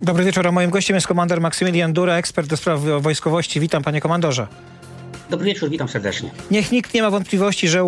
Dobry 0.00 0.24
wieczór, 0.24 0.46
a 0.46 0.52
moim 0.52 0.70
gościem 0.70 0.94
jest 0.94 1.06
komander 1.06 1.40
Maksymilian 1.40 1.92
Dura, 1.92 2.14
ekspert 2.14 2.48
do 2.48 2.56
spraw 2.56 2.80
wojskowości. 3.00 3.60
Witam 3.60 3.82
panie 3.82 4.00
komandorze. 4.00 4.46
Dobry 5.30 5.46
wieczór, 5.46 5.70
witam 5.70 5.88
serdecznie. 5.88 6.30
Niech 6.50 6.72
nikt 6.72 6.94
nie 6.94 7.02
ma 7.02 7.10
wątpliwości, 7.10 7.68
że 7.68 7.84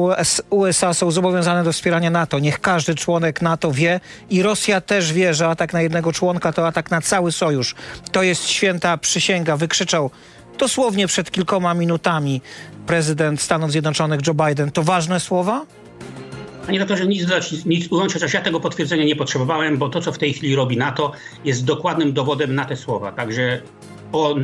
USA 0.51 0.95
są 0.95 1.11
zobowiązane 1.11 1.65
do 1.65 1.73
wspierania 1.73 2.11
NATO. 2.11 2.39
Niech 2.39 2.61
każdy 2.61 2.95
członek 2.95 3.43
NATO 3.43 3.73
wie 3.73 4.01
i 4.31 4.43
Rosja 4.43 4.81
też 4.81 5.13
wie, 5.13 5.35
że 5.35 5.49
atak 5.49 5.73
na 5.73 5.83
jednego 5.83 6.13
członka 6.13 6.53
to 6.53 6.67
atak 6.67 6.91
na 6.91 7.01
cały 7.01 7.33
sojusz. 7.33 7.75
To 8.13 8.23
jest 8.23 8.49
święta 8.49 8.99
przysięga, 8.99 9.57
wykrzyczał 9.57 10.11
dosłownie 10.59 11.07
przed 11.07 11.31
kilkoma 11.31 11.75
minutami 11.75 12.41
prezydent 12.87 13.41
Stanów 13.41 13.71
Zjednoczonych 13.71 14.21
Joe 14.27 14.35
Biden. 14.35 14.71
To 14.71 14.83
ważne 14.83 15.21
słowa? 15.21 15.67
Panie 16.67 16.79
doktorze, 16.79 17.07
nic 17.07 17.27
dodać, 17.27 17.65
nic 17.65 17.93
ująć, 17.93 18.13
chociaż 18.13 18.35
ja 18.35 18.41
tego 18.41 18.61
potwierdzenia 18.61 19.05
nie 19.05 19.17
potrzebowałem, 19.17 19.79
bo 19.79 19.89
to, 19.89 20.01
co 20.01 20.13
w 20.13 20.19
tej 20.19 20.33
chwili 20.33 20.57
robi 20.57 20.77
NATO, 20.77 21.13
jest 21.45 21.65
dokładnym 21.65 22.13
dowodem 22.13 22.55
na 22.55 22.65
te 22.65 22.77
słowa. 22.77 23.13
Także 23.13 23.63
o 24.13 24.35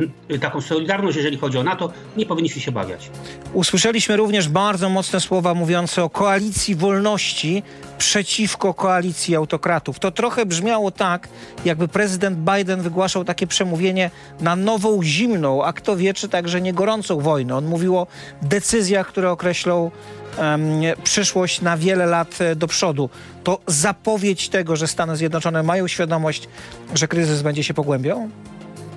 taką 0.41 0.61
solidarność, 0.61 1.17
jeżeli 1.17 1.37
chodzi 1.37 1.57
o 1.57 1.63
NATO, 1.63 1.91
nie 2.17 2.25
powinniśmy 2.25 2.61
się 2.61 2.71
bawiać. 2.71 3.09
Usłyszeliśmy 3.53 4.17
również 4.17 4.49
bardzo 4.49 4.89
mocne 4.89 5.19
słowa 5.19 5.53
mówiące 5.53 6.03
o 6.03 6.09
koalicji 6.09 6.75
wolności 6.75 7.63
przeciwko 7.97 8.73
koalicji 8.73 9.35
autokratów. 9.35 9.99
To 9.99 10.11
trochę 10.11 10.45
brzmiało 10.45 10.91
tak, 10.91 11.27
jakby 11.65 11.87
prezydent 11.87 12.37
Biden 12.37 12.81
wygłaszał 12.81 13.25
takie 13.25 13.47
przemówienie 13.47 14.11
na 14.41 14.55
nową, 14.55 15.03
zimną, 15.03 15.63
a 15.63 15.73
kto 15.73 15.95
wie, 15.95 16.13
czy 16.13 16.29
także 16.29 16.61
nie 16.61 16.73
gorącą 16.73 17.19
wojnę. 17.19 17.55
On 17.55 17.65
mówił 17.65 17.97
o 17.97 18.07
decyzjach, 18.41 19.07
które 19.07 19.31
określą 19.31 19.91
um, 20.37 20.81
przyszłość 21.03 21.61
na 21.61 21.77
wiele 21.77 22.05
lat 22.05 22.41
e, 22.41 22.55
do 22.55 22.67
przodu. 22.67 23.09
To 23.43 23.59
zapowiedź 23.67 24.49
tego, 24.49 24.75
że 24.75 24.87
Stany 24.87 25.15
Zjednoczone 25.15 25.63
mają 25.63 25.87
świadomość, 25.87 26.47
że 26.95 27.07
kryzys 27.07 27.41
będzie 27.41 27.63
się 27.63 27.73
pogłębiał? 27.73 28.29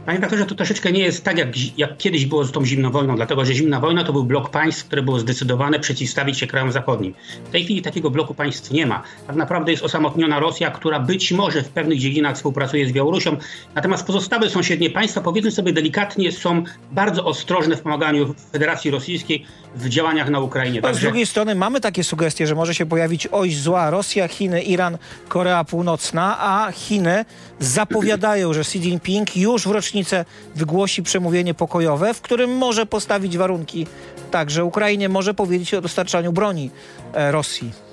Panie 0.07 0.19
doktorze, 0.19 0.47
to 0.47 0.55
troszeczkę 0.55 0.93
nie 0.93 1.01
jest 1.01 1.25
tak, 1.25 1.39
jak, 1.39 1.49
jak 1.79 1.97
kiedyś 1.97 2.27
było 2.27 2.45
z 2.45 2.53
tą 2.53 2.65
zimną 2.65 2.91
wojną, 2.91 3.17
dlatego 3.17 3.45
że 3.45 3.55
zimna 3.55 3.81
wojna 3.81 4.05
to 4.05 4.13
był 4.13 4.25
blok 4.25 4.51
państw, 4.51 4.85
które 4.85 5.03
było 5.03 5.19
zdecydowane 5.19 5.81
przeciwstawić 5.81 6.39
się 6.39 6.47
krajom 6.47 6.73
zachodnim. 6.73 7.15
W 7.45 7.51
tej 7.51 7.65
chwili 7.65 7.83
takiego 7.83 8.11
bloku 8.11 8.35
państw 8.35 8.71
nie 8.71 8.87
ma. 8.87 9.03
Tak 9.27 9.37
naprawdę 9.37 9.71
jest 9.71 9.85
osamotniona 9.85 10.41
Rosja, 10.41 10.71
która 10.71 11.01
być 11.01 11.33
może 11.33 11.63
w 11.63 11.69
pewnych 11.69 11.99
dziedzinach 11.99 12.37
współpracuje 12.37 12.89
z 12.89 12.93
Białorusią, 12.93 13.37
natomiast 13.75 14.07
pozostałe 14.07 14.51
sąsiednie 14.51 14.91
państwa, 14.91 15.21
powiedzmy 15.21 15.51
sobie 15.51 15.73
delikatnie, 15.73 16.33
są 16.33 16.65
bardzo 16.93 17.25
ostrożne 17.25 17.77
w 17.77 17.81
pomaganiu 17.81 18.35
Federacji 18.53 18.91
Rosyjskiej 18.91 19.47
w 19.77 19.89
działaniach 19.89 20.31
na 20.31 20.41
Ukrainie. 20.41 20.83
Także... 20.83 21.01
Z 21.01 21.03
drugiej 21.03 21.27
strony 21.27 21.55
mamy 21.55 21.81
takie 21.81 22.05
sugestie, 22.05 22.47
że 22.47 22.55
może 22.55 22.75
się 22.75 22.87
pojawić 22.87 23.27
oś 23.27 23.57
zła 23.57 23.91
Rosja, 23.91 24.29
Chiny, 24.29 24.63
Iran, 24.63 24.99
Korea 25.29 25.65
Północna, 25.65 26.37
a 26.41 26.73
Chiny 26.73 27.25
zapowiadają, 27.59 28.53
że 28.53 28.61
Xi 28.61 28.79
Jinping 28.79 29.37
już 29.37 29.69
w 29.69 29.71
rocznicę 29.71 29.96
rocznicę 29.97 30.25
wygłosi 30.55 31.03
przemówienie 31.03 31.55
pokojowe, 31.55 32.15
w 32.15 32.21
którym 32.21 32.57
może 32.57 32.87
postawić 32.87 33.39
warunki 33.39 33.87
także 34.31 34.65
Ukrainie, 34.65 35.09
może 35.09 35.35
powiedzieć 35.35 35.75
o 35.75 35.81
dostarczaniu 35.81 36.33
broni 36.33 36.71
e, 37.15 37.33
Rosji. 37.33 37.86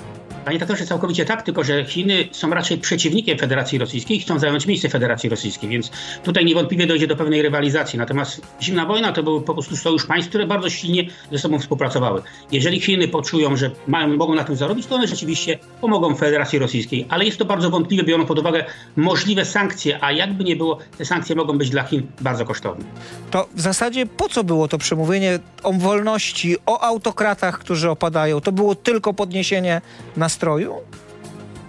Panie 0.45 0.59
doktorze, 0.59 0.85
całkowicie 0.85 1.25
tak, 1.25 1.41
tylko 1.41 1.63
że 1.63 1.85
Chiny 1.85 2.27
są 2.31 2.49
raczej 2.49 2.77
przeciwnikiem 2.77 3.37
Federacji 3.37 3.77
Rosyjskiej 3.77 4.17
i 4.17 4.19
chcą 4.19 4.39
zająć 4.39 4.65
miejsce 4.65 4.89
Federacji 4.89 5.29
Rosyjskiej, 5.29 5.69
więc 5.69 5.91
tutaj 6.23 6.45
niewątpliwie 6.45 6.87
dojdzie 6.87 7.07
do 7.07 7.15
pewnej 7.15 7.41
rywalizacji. 7.41 7.99
Natomiast 7.99 8.41
zimna 8.61 8.85
wojna 8.85 9.11
to 9.11 9.23
był 9.23 9.41
po 9.41 9.53
prostu 9.53 9.77
sojusz 9.77 10.05
państw, 10.05 10.29
które 10.29 10.47
bardzo 10.47 10.69
silnie 10.69 11.07
ze 11.31 11.39
sobą 11.39 11.59
współpracowały. 11.59 12.21
Jeżeli 12.51 12.81
Chiny 12.81 13.07
poczują, 13.07 13.57
że 13.57 13.71
mają, 13.87 14.17
mogą 14.17 14.35
na 14.35 14.43
tym 14.43 14.55
zarobić, 14.55 14.85
to 14.85 14.95
one 14.95 15.07
rzeczywiście 15.07 15.59
pomogą 15.81 16.15
Federacji 16.15 16.59
Rosyjskiej, 16.59 17.05
ale 17.09 17.25
jest 17.25 17.37
to 17.37 17.45
bardzo 17.45 17.69
wątpliwe, 17.69 18.03
biorąc 18.03 18.27
pod 18.27 18.39
uwagę 18.39 18.65
możliwe 18.95 19.45
sankcje, 19.45 20.03
a 20.03 20.11
jakby 20.11 20.43
nie 20.43 20.55
było, 20.55 20.79
te 20.97 21.05
sankcje 21.05 21.35
mogą 21.35 21.57
być 21.57 21.69
dla 21.69 21.83
Chin 21.83 22.07
bardzo 22.21 22.45
kosztowne. 22.45 22.85
To 23.31 23.47
w 23.55 23.61
zasadzie 23.61 24.05
po 24.05 24.29
co 24.29 24.43
było 24.43 24.67
to 24.67 24.77
przemówienie 24.77 25.39
o 25.63 25.73
wolności, 25.73 26.55
o 26.65 26.81
autokratach, 26.81 27.59
którzy 27.59 27.89
opadają? 27.89 28.41
To 28.41 28.51
było 28.51 28.75
tylko 28.75 29.13
podniesienie 29.13 29.81
na 30.17 30.29
nastroju? 30.33 30.73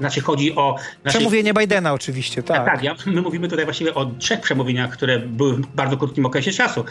Znaczy 0.01 0.21
chodzi 0.21 0.57
o... 0.57 0.77
Znaczy, 1.03 1.19
Przemówienie 1.19 1.55
Bidena 1.55 1.93
oczywiście, 1.93 2.43
tak. 2.43 2.57
Tak, 2.57 2.67
tak 2.67 2.83
ja, 2.83 2.95
my 3.07 3.23
mówimy 3.23 3.49
tutaj 3.49 3.65
właściwie 3.65 3.95
o 3.95 4.11
trzech 4.19 4.41
przemówieniach, 4.41 4.91
które 4.91 5.19
były 5.19 5.53
w 5.53 5.67
bardzo 5.67 5.97
krótkim 5.97 6.27
okresie 6.27 6.53
czasu. 6.53 6.85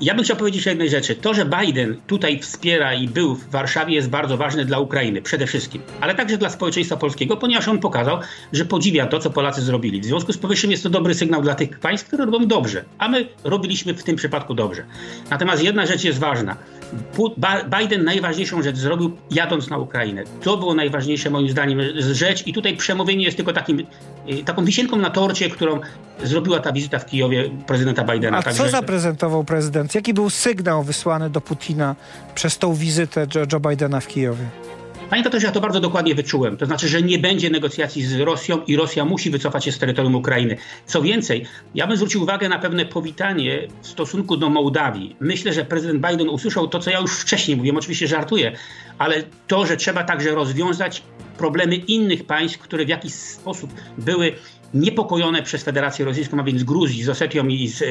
Ja 0.00 0.14
bym 0.14 0.24
chciał 0.24 0.36
powiedzieć 0.36 0.66
o 0.66 0.70
jednej 0.70 0.90
rzeczy. 0.90 1.14
To, 1.14 1.34
że 1.34 1.44
Biden 1.44 1.96
tutaj 2.06 2.38
wspiera 2.38 2.94
i 2.94 3.08
był 3.08 3.34
w 3.34 3.50
Warszawie 3.50 3.94
jest 3.94 4.08
bardzo 4.08 4.36
ważne 4.36 4.64
dla 4.64 4.78
Ukrainy 4.78 5.22
przede 5.22 5.46
wszystkim, 5.46 5.82
ale 6.00 6.14
także 6.14 6.38
dla 6.38 6.50
społeczeństwa 6.50 6.96
polskiego, 6.96 7.36
ponieważ 7.36 7.68
on 7.68 7.78
pokazał, 7.78 8.18
że 8.52 8.64
podziwia 8.64 9.06
to, 9.06 9.18
co 9.18 9.30
Polacy 9.30 9.62
zrobili. 9.62 10.00
W 10.00 10.04
związku 10.04 10.32
z 10.32 10.38
powyższym 10.38 10.70
jest 10.70 10.82
to 10.82 10.90
dobry 10.90 11.14
sygnał 11.14 11.42
dla 11.42 11.54
tych 11.54 11.78
państw, 11.78 12.06
które 12.06 12.26
robią 12.26 12.46
dobrze, 12.46 12.84
a 12.98 13.08
my 13.08 13.28
robiliśmy 13.44 13.94
w 13.94 14.02
tym 14.02 14.16
przypadku 14.16 14.54
dobrze. 14.54 14.84
Natomiast 15.30 15.62
jedna 15.62 15.86
rzecz 15.86 16.04
jest 16.04 16.18
ważna. 16.18 16.56
Biden 17.80 18.04
najważniejszą 18.04 18.62
rzecz 18.62 18.76
zrobił 18.76 19.16
jadąc 19.30 19.70
na 19.70 19.78
Ukrainę. 19.78 20.24
To 20.42 20.56
było 20.56 20.74
najważniejsze 20.74 21.30
moim 21.30 21.48
zdaniem 21.48 21.80
rzecz 21.98 22.46
i 22.46 22.52
tutaj 22.52 22.76
przemówienie 22.76 23.24
jest 23.24 23.36
tylko 23.36 23.52
takim, 23.52 23.86
y, 24.30 24.44
taką 24.44 24.64
wisienką 24.64 24.96
na 24.96 25.10
torcie, 25.10 25.50
którą 25.50 25.80
zrobiła 26.24 26.60
ta 26.60 26.72
wizyta 26.72 26.98
w 26.98 27.06
Kijowie 27.06 27.50
prezydenta 27.66 28.04
Bidena. 28.04 28.38
A 28.38 28.42
Także... 28.42 28.64
co 28.64 28.70
zaprezentował 28.70 29.44
prezydent? 29.44 29.94
Jaki 29.94 30.14
był 30.14 30.30
sygnał 30.30 30.82
wysłany 30.82 31.30
do 31.30 31.40
Putina 31.40 31.96
przez 32.34 32.58
tą 32.58 32.74
wizytę 32.74 33.26
Joe, 33.34 33.46
Joe 33.52 33.60
Bidena 33.60 34.00
w 34.00 34.06
Kijowie? 34.06 34.44
Panie 35.12 35.24
że 35.40 35.46
ja 35.46 35.52
to 35.52 35.60
bardzo 35.60 35.80
dokładnie 35.80 36.14
wyczułem. 36.14 36.56
To 36.56 36.66
znaczy, 36.66 36.88
że 36.88 37.02
nie 37.02 37.18
będzie 37.18 37.50
negocjacji 37.50 38.04
z 38.04 38.20
Rosją 38.20 38.64
i 38.66 38.76
Rosja 38.76 39.04
musi 39.04 39.30
wycofać 39.30 39.64
się 39.64 39.72
z 39.72 39.78
terytorium 39.78 40.14
Ukrainy. 40.14 40.56
Co 40.86 41.02
więcej, 41.02 41.46
ja 41.74 41.86
bym 41.86 41.96
zwrócił 41.96 42.22
uwagę 42.22 42.48
na 42.48 42.58
pewne 42.58 42.86
powitanie 42.86 43.68
w 43.82 43.86
stosunku 43.86 44.36
do 44.36 44.50
Mołdawii. 44.50 45.16
Myślę, 45.20 45.52
że 45.52 45.64
prezydent 45.64 46.06
Biden 46.06 46.28
usłyszał 46.28 46.68
to, 46.68 46.78
co 46.78 46.90
ja 46.90 47.00
już 47.00 47.18
wcześniej 47.18 47.56
mówiłem, 47.56 47.76
oczywiście 47.76 48.08
żartuję, 48.08 48.52
ale 48.98 49.22
to, 49.46 49.66
że 49.66 49.76
trzeba 49.76 50.04
także 50.04 50.30
rozwiązać 50.30 51.02
problemy 51.38 51.76
innych 51.76 52.26
państw, 52.26 52.58
które 52.58 52.84
w 52.84 52.88
jakiś 52.88 53.14
sposób 53.14 53.70
były 53.98 54.32
niepokojone 54.74 55.42
przez 55.42 55.62
Federację 55.62 56.04
Rosyjską, 56.04 56.40
a 56.40 56.42
więc 56.42 56.62
Gruzji, 56.62 57.02
z 57.02 57.08
Osetią 57.08 57.46
i 57.46 57.68
z, 57.68 57.82
e, 57.82 57.86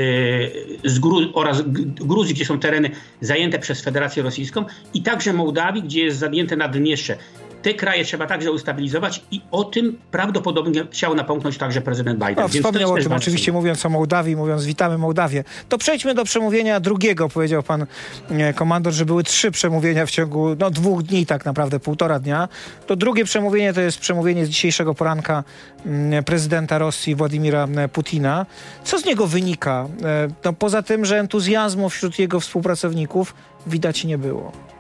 z 0.90 1.00
Gru 1.00 1.18
oraz 1.34 1.64
Gruzji, 1.96 2.36
gdzie 2.36 2.46
są 2.46 2.60
tereny 2.60 2.90
zajęte 3.22 3.60
przez 3.60 3.82
Federację 3.82 4.24
Rosyjską 4.24 4.66
i 4.94 5.02
także 5.02 5.34
Mołdawii, 5.34 5.84
gdzie 5.84 6.04
jest 6.04 6.18
zajęte 6.18 6.56
Naddniestrze 6.56 7.18
te 7.62 7.74
kraje 7.74 8.06
trzeba 8.06 8.28
także 8.28 8.52
ustabilizować 8.52 9.24
i 9.32 9.42
o 9.52 9.64
tym 9.64 9.98
prawdopodobnie 10.12 10.84
chciał 10.92 11.16
napomknąć 11.16 11.58
także 11.58 11.82
prezydent 11.82 12.20
Biden. 12.20 12.36
No, 12.36 12.48
wspomniał 12.48 12.94
o 12.94 12.98
tym 12.98 13.14
oczywiście 13.14 13.52
mówiąc 13.52 13.86
o 13.86 13.90
Mołdawii, 13.90 14.36
mówiąc 14.36 14.66
witamy 14.66 14.98
Mołdawię. 14.98 15.44
To 15.70 15.78
przejdźmy 15.78 16.14
do 16.14 16.24
przemówienia 16.24 16.80
drugiego, 16.80 17.30
powiedział 17.30 17.64
pan 17.64 17.86
e, 18.30 18.54
komandor, 18.54 18.94
że 18.94 19.06
były 19.06 19.24
trzy 19.24 19.52
przemówienia 19.52 20.06
w 20.06 20.12
ciągu 20.12 20.56
no, 20.60 20.72
dwóch 20.72 21.04
dni, 21.04 21.26
tak 21.26 21.46
naprawdę 21.46 21.80
półtora 21.80 22.20
dnia. 22.20 22.50
To 22.88 22.96
drugie 22.96 23.26
przemówienie 23.26 23.74
to 23.74 23.82
jest 23.82 24.00
przemówienie 24.00 24.46
z 24.46 24.50
dzisiejszego 24.50 24.96
poranka 24.96 25.44
mm, 25.86 26.24
prezydenta 26.24 26.78
Rosji 26.78 27.16
Władimira 27.16 27.68
e, 27.78 27.88
Putina. 27.88 28.46
Co 28.84 29.00
z 29.00 29.06
niego 29.06 29.28
wynika? 29.28 29.88
E, 30.04 30.28
no, 30.46 30.54
poza 30.54 30.82
tym, 30.82 31.06
że 31.06 31.20
entuzjazmu 31.20 31.90
wśród 31.90 32.20
jego 32.20 32.40
współpracowników 32.40 33.36
widać 33.68 34.04
nie 34.04 34.18
było. 34.18 34.71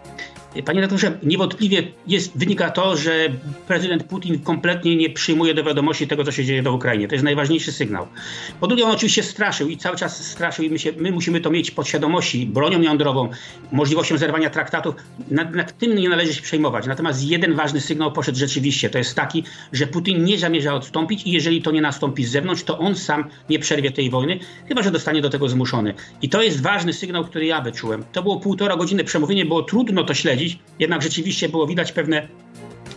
Panie 0.65 0.81
doktorze, 0.81 1.17
niewątpliwie 1.23 1.83
jest, 2.07 2.37
wynika 2.37 2.69
to, 2.69 2.97
że 2.97 3.29
prezydent 3.67 4.03
Putin 4.03 4.39
kompletnie 4.39 4.95
nie 4.95 5.09
przyjmuje 5.09 5.53
do 5.53 5.63
wiadomości 5.63 6.07
tego, 6.07 6.23
co 6.23 6.31
się 6.31 6.45
dzieje 6.45 6.61
na 6.61 6.71
Ukrainie. 6.71 7.07
To 7.07 7.15
jest 7.15 7.25
najważniejszy 7.25 7.71
sygnał. 7.71 8.07
Po 8.59 8.67
drugie, 8.67 8.85
on 8.85 8.91
oczywiście 8.91 9.23
straszył 9.23 9.69
i 9.69 9.77
cały 9.77 9.97
czas 9.97 10.25
straszył 10.27 10.65
i 10.65 10.69
my, 10.69 10.79
się, 10.79 10.91
my 10.97 11.11
musimy 11.11 11.41
to 11.41 11.51
mieć 11.51 11.71
pod 11.71 11.87
świadomości 11.87 12.45
bronią 12.45 12.81
jądrową, 12.81 13.29
możliwością 13.71 14.17
zerwania 14.17 14.49
traktatów. 14.49 14.95
Nad, 15.29 15.55
nad, 15.55 15.77
tym 15.77 15.95
nie 15.95 16.09
należy 16.09 16.33
się 16.33 16.41
przejmować. 16.41 16.87
Natomiast 16.87 17.23
jeden 17.23 17.53
ważny 17.53 17.81
sygnał 17.81 18.11
poszedł 18.11 18.37
rzeczywiście. 18.37 18.89
To 18.89 18.97
jest 18.97 19.15
taki, 19.15 19.43
że 19.73 19.87
Putin 19.87 20.23
nie 20.23 20.37
zamierza 20.37 20.73
odstąpić 20.73 21.23
i 21.23 21.31
jeżeli 21.31 21.61
to 21.61 21.71
nie 21.71 21.81
nastąpi 21.81 22.23
z 22.23 22.31
zewnątrz, 22.31 22.63
to 22.63 22.79
on 22.79 22.95
sam 22.95 23.29
nie 23.49 23.59
przerwie 23.59 23.91
tej 23.91 24.09
wojny, 24.09 24.39
chyba 24.67 24.83
że 24.83 24.91
dostanie 24.91 25.21
do 25.21 25.29
tego 25.29 25.49
zmuszony. 25.49 25.93
I 26.21 26.29
to 26.29 26.41
jest 26.41 26.61
ważny 26.61 26.93
sygnał, 26.93 27.25
który 27.25 27.45
ja 27.45 27.61
wyczułem. 27.61 28.03
To 28.11 28.23
było 28.23 28.39
półtora 28.39 28.77
godziny 28.77 29.03
przemówienie, 29.03 29.45
było 29.45 29.63
trudno 29.63 30.03
to 30.03 30.13
śledzić 30.13 30.40
śledzić, 30.41 30.59
jednak 30.79 31.01
rzeczywiście 31.01 31.49
było 31.49 31.67
widać 31.67 31.91
pewne 31.91 32.27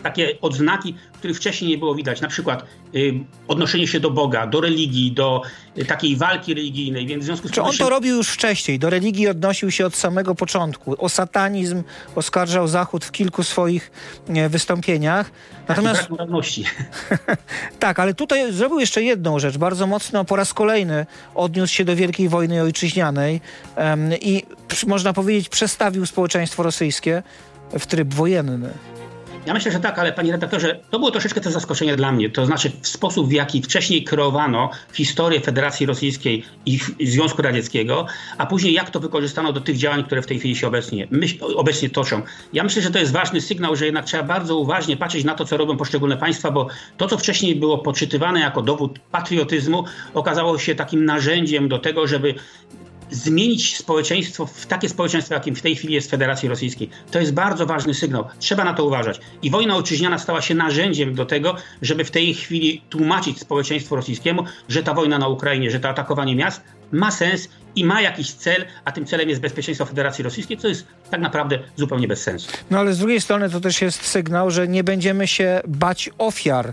takie 0.05 0.41
odznaki, 0.41 0.95
których 1.19 1.37
wcześniej 1.37 1.71
nie 1.71 1.79
było 1.79 1.95
widać. 1.95 2.21
Na 2.21 2.29
przykład 2.29 2.65
y, 2.95 3.15
odnoszenie 3.49 3.87
się 3.87 4.01
do 4.01 4.11
Boga, 4.11 4.47
do 4.47 4.61
religii, 4.61 5.13
do 5.13 5.43
y, 5.79 5.85
takiej 5.85 6.17
walki 6.17 6.55
religijnej. 6.55 7.07
Więc 7.07 7.23
w 7.23 7.27
związku 7.27 7.49
z 7.49 7.51
Czy 7.51 7.63
on 7.63 7.77
to 7.77 7.91
robił 7.91 8.17
już 8.17 8.29
wcześniej? 8.29 8.79
Do 8.79 8.91
religii 8.91 9.29
odnosił 9.29 9.71
się 9.71 9.87
od 9.87 9.97
samego 9.97 10.35
początku. 10.35 10.97
O 10.99 11.09
satanizm 11.09 11.83
oskarżał 12.15 12.69
Zachód 12.69 13.05
w 13.05 13.13
kilku 13.13 13.43
swoich 13.43 13.91
e, 14.29 14.49
wystąpieniach. 14.49 15.31
Natomiast 15.69 16.09
tak, 17.79 17.99
ale 17.99 18.15
tutaj 18.15 18.53
zrobił 18.53 18.81
jeszcze 18.81 19.03
jedną 19.03 19.39
rzecz. 19.39 19.59
Bardzo 19.59 19.87
mocno 19.87 20.25
po 20.25 20.37
raz 20.37 20.55
kolejny 20.55 21.07
odniósł 21.35 21.75
się 21.75 21.85
do 21.85 21.97
Wielkiej 21.97 22.29
Wojny 22.29 22.63
Ojczyźnianej 22.63 23.41
um, 23.77 24.13
i 24.21 24.43
można 24.87 25.13
powiedzieć 25.13 25.49
przestawił 25.49 26.07
społeczeństwo 26.07 26.63
rosyjskie 26.63 27.23
w 27.79 27.87
tryb 27.87 28.15
wojenny. 28.15 28.71
Ja 29.47 29.55
myślę, 29.55 29.73
że 29.73 29.81
tak, 29.81 29.99
ale 29.99 30.13
panie 30.13 30.33
redaktorze, 30.33 30.81
to 30.91 30.99
było 30.99 31.11
troszeczkę 31.11 31.41
to 31.41 31.51
zaskoczenie 31.51 31.97
dla 31.97 32.13
mnie. 32.13 32.31
To 32.31 32.47
znaczy 32.47 32.71
w 32.81 32.89
sposób, 32.89 33.29
w 33.29 33.33
jaki 33.33 33.63
wcześniej 33.63 34.05
kreowano 34.05 34.71
historię 34.93 35.41
Federacji 35.41 35.87
Rosyjskiej 35.87 36.45
i 36.67 36.79
Związku 37.07 37.43
Radzieckiego, 37.43 38.07
a 38.39 38.47
później 38.47 38.73
jak 38.73 38.91
to 38.91 39.01
wykorzystano 39.01 39.53
do 39.53 39.61
tych 39.61 39.77
działań, 39.77 40.05
które 40.05 40.23
w 40.23 40.27
tej 40.27 40.39
chwili 40.39 40.57
się 40.57 40.67
obecnie, 40.67 41.07
myśl, 41.11 41.37
obecnie 41.57 41.91
toczą. 41.91 42.23
Ja 42.53 42.65
myślę, 42.65 42.83
że 42.83 42.91
to 42.91 42.99
jest 42.99 43.13
ważny 43.13 43.41
sygnał, 43.41 43.77
że 43.77 43.85
jednak 43.85 44.05
trzeba 44.05 44.23
bardzo 44.23 44.57
uważnie 44.57 44.97
patrzeć 44.97 45.25
na 45.25 45.35
to, 45.35 45.45
co 45.45 45.57
robią 45.57 45.77
poszczególne 45.77 46.17
państwa, 46.17 46.51
bo 46.51 46.69
to, 46.97 47.09
co 47.09 47.19
wcześniej 47.19 47.57
było 47.57 47.79
poczytywane 47.79 48.41
jako 48.41 48.63
dowód 48.63 48.99
patriotyzmu, 49.11 49.85
okazało 50.15 50.59
się 50.59 50.75
takim 50.75 51.05
narzędziem 51.05 51.69
do 51.69 51.79
tego, 51.79 52.07
żeby 52.07 52.35
zmienić 53.15 53.77
społeczeństwo 53.77 54.47
w 54.47 54.67
takie 54.67 54.89
społeczeństwo, 54.89 55.35
jakim 55.35 55.55
w 55.55 55.63
tej 55.63 55.77
chwili 55.77 55.95
jest 55.95 56.07
w 56.07 56.11
Federacji 56.11 56.49
Rosyjskiej. 56.49 56.91
To 57.11 57.21
jest 57.21 57.33
bardzo 57.33 57.67
ważny 57.67 57.95
sygnał. 57.95 58.25
Trzeba 58.39 58.65
na 58.65 58.75
to 58.75 58.85
uważać. 58.85 59.21
I 59.43 59.51
wojna 59.51 59.77
ojczyźniana 59.77 60.19
stała 60.19 60.43
się 60.43 60.55
narzędziem 60.55 61.15
do 61.15 61.27
tego, 61.27 61.57
żeby 61.83 62.05
w 62.05 62.11
tej 62.11 62.35
chwili 62.35 62.83
tłumaczyć 62.91 63.41
społeczeństwu 63.41 63.97
rosyjskiemu, 63.97 64.45
że 64.69 64.83
ta 64.83 64.95
wojna 64.95 65.19
na 65.19 65.29
Ukrainie, 65.29 65.71
że 65.71 65.81
to 65.81 65.89
atakowanie 65.89 66.37
miast 66.37 66.61
ma 66.93 67.11
sens 67.11 67.49
i 67.77 67.85
ma 67.85 68.01
jakiś 68.01 68.33
cel, 68.33 68.65
a 68.85 68.93
tym 68.93 69.07
celem 69.07 69.29
jest 69.29 69.41
bezpieczeństwo 69.41 69.85
Federacji 69.85 70.25
Rosyjskiej, 70.25 70.59
co 70.59 70.69
jest 70.69 70.87
tak 71.11 71.21
naprawdę 71.21 71.59
zupełnie 71.77 72.09
bez 72.09 72.23
sensu. 72.23 72.49
No 72.71 72.79
ale 72.79 72.95
z 72.95 72.99
drugiej 72.99 73.21
strony 73.21 73.51
to 73.51 73.61
też 73.61 73.83
jest 73.83 74.07
sygnał, 74.07 74.51
że 74.51 74.69
nie 74.69 74.85
będziemy 74.85 75.27
się 75.27 75.61
bać 75.69 76.11
ofiar. 76.19 76.73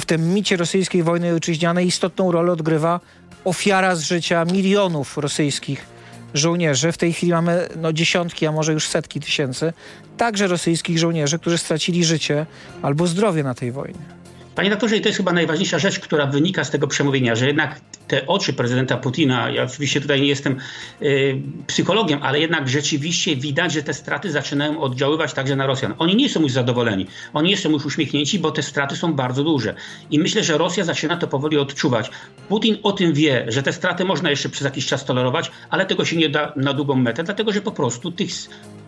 W 0.00 0.04
tym 0.04 0.34
micie 0.34 0.56
rosyjskiej 0.56 1.02
wojny 1.02 1.32
ojczyźnianej 1.32 1.86
istotną 1.86 2.32
rolę 2.32 2.52
odgrywa 2.52 3.00
ofiara 3.44 3.96
z 3.96 4.02
życia 4.02 4.44
milionów 4.44 5.18
rosyjskich 5.18 5.86
żołnierzy. 6.34 6.92
W 6.92 6.98
tej 6.98 7.12
chwili 7.12 7.32
mamy 7.32 7.68
no, 7.76 7.92
dziesiątki, 7.92 8.46
a 8.46 8.52
może 8.52 8.72
już 8.72 8.88
setki 8.88 9.20
tysięcy, 9.20 9.72
także 10.16 10.46
rosyjskich 10.46 10.98
żołnierzy, 10.98 11.38
którzy 11.38 11.58
stracili 11.58 12.04
życie 12.04 12.46
albo 12.82 13.06
zdrowie 13.06 13.42
na 13.42 13.54
tej 13.54 13.72
wojnie. 13.72 14.21
Panie 14.54 14.70
doktorze, 14.70 14.96
i 14.96 15.00
to 15.00 15.08
jest 15.08 15.16
chyba 15.16 15.32
najważniejsza 15.32 15.78
rzecz, 15.78 16.00
która 16.00 16.26
wynika 16.26 16.64
z 16.64 16.70
tego 16.70 16.86
przemówienia, 16.86 17.34
że 17.34 17.46
jednak 17.46 17.80
te 18.08 18.26
oczy 18.26 18.52
prezydenta 18.52 18.96
Putina, 18.96 19.50
ja 19.50 19.62
oczywiście 19.62 20.00
tutaj 20.00 20.20
nie 20.20 20.26
jestem 20.26 20.56
y, 21.02 21.42
psychologiem, 21.66 22.22
ale 22.22 22.40
jednak 22.40 22.68
rzeczywiście 22.68 23.36
widać, 23.36 23.72
że 23.72 23.82
te 23.82 23.94
straty 23.94 24.30
zaczynają 24.30 24.80
oddziaływać 24.80 25.32
także 25.32 25.56
na 25.56 25.66
Rosjan. 25.66 25.94
Oni 25.98 26.16
nie 26.16 26.28
są 26.28 26.40
już 26.40 26.52
zadowoleni, 26.52 27.06
oni 27.32 27.50
nie 27.50 27.56
są 27.56 27.70
już 27.70 27.86
uśmiechnięci, 27.86 28.38
bo 28.38 28.50
te 28.50 28.62
straty 28.62 28.96
są 28.96 29.12
bardzo 29.12 29.44
duże. 29.44 29.74
I 30.10 30.18
myślę, 30.18 30.44
że 30.44 30.58
Rosja 30.58 30.84
zaczyna 30.84 31.16
to 31.16 31.28
powoli 31.28 31.58
odczuwać. 31.58 32.10
Putin 32.48 32.78
o 32.82 32.92
tym 32.92 33.12
wie, 33.12 33.44
że 33.48 33.62
te 33.62 33.72
straty 33.72 34.04
można 34.04 34.30
jeszcze 34.30 34.48
przez 34.48 34.64
jakiś 34.64 34.86
czas 34.86 35.04
tolerować, 35.04 35.50
ale 35.70 35.86
tego 35.86 36.04
się 36.04 36.16
nie 36.16 36.28
da 36.28 36.52
na 36.56 36.72
długą 36.72 36.94
metę, 36.94 37.24
dlatego 37.24 37.52
że 37.52 37.60
po 37.60 37.72
prostu 37.72 38.12
tych, 38.12 38.30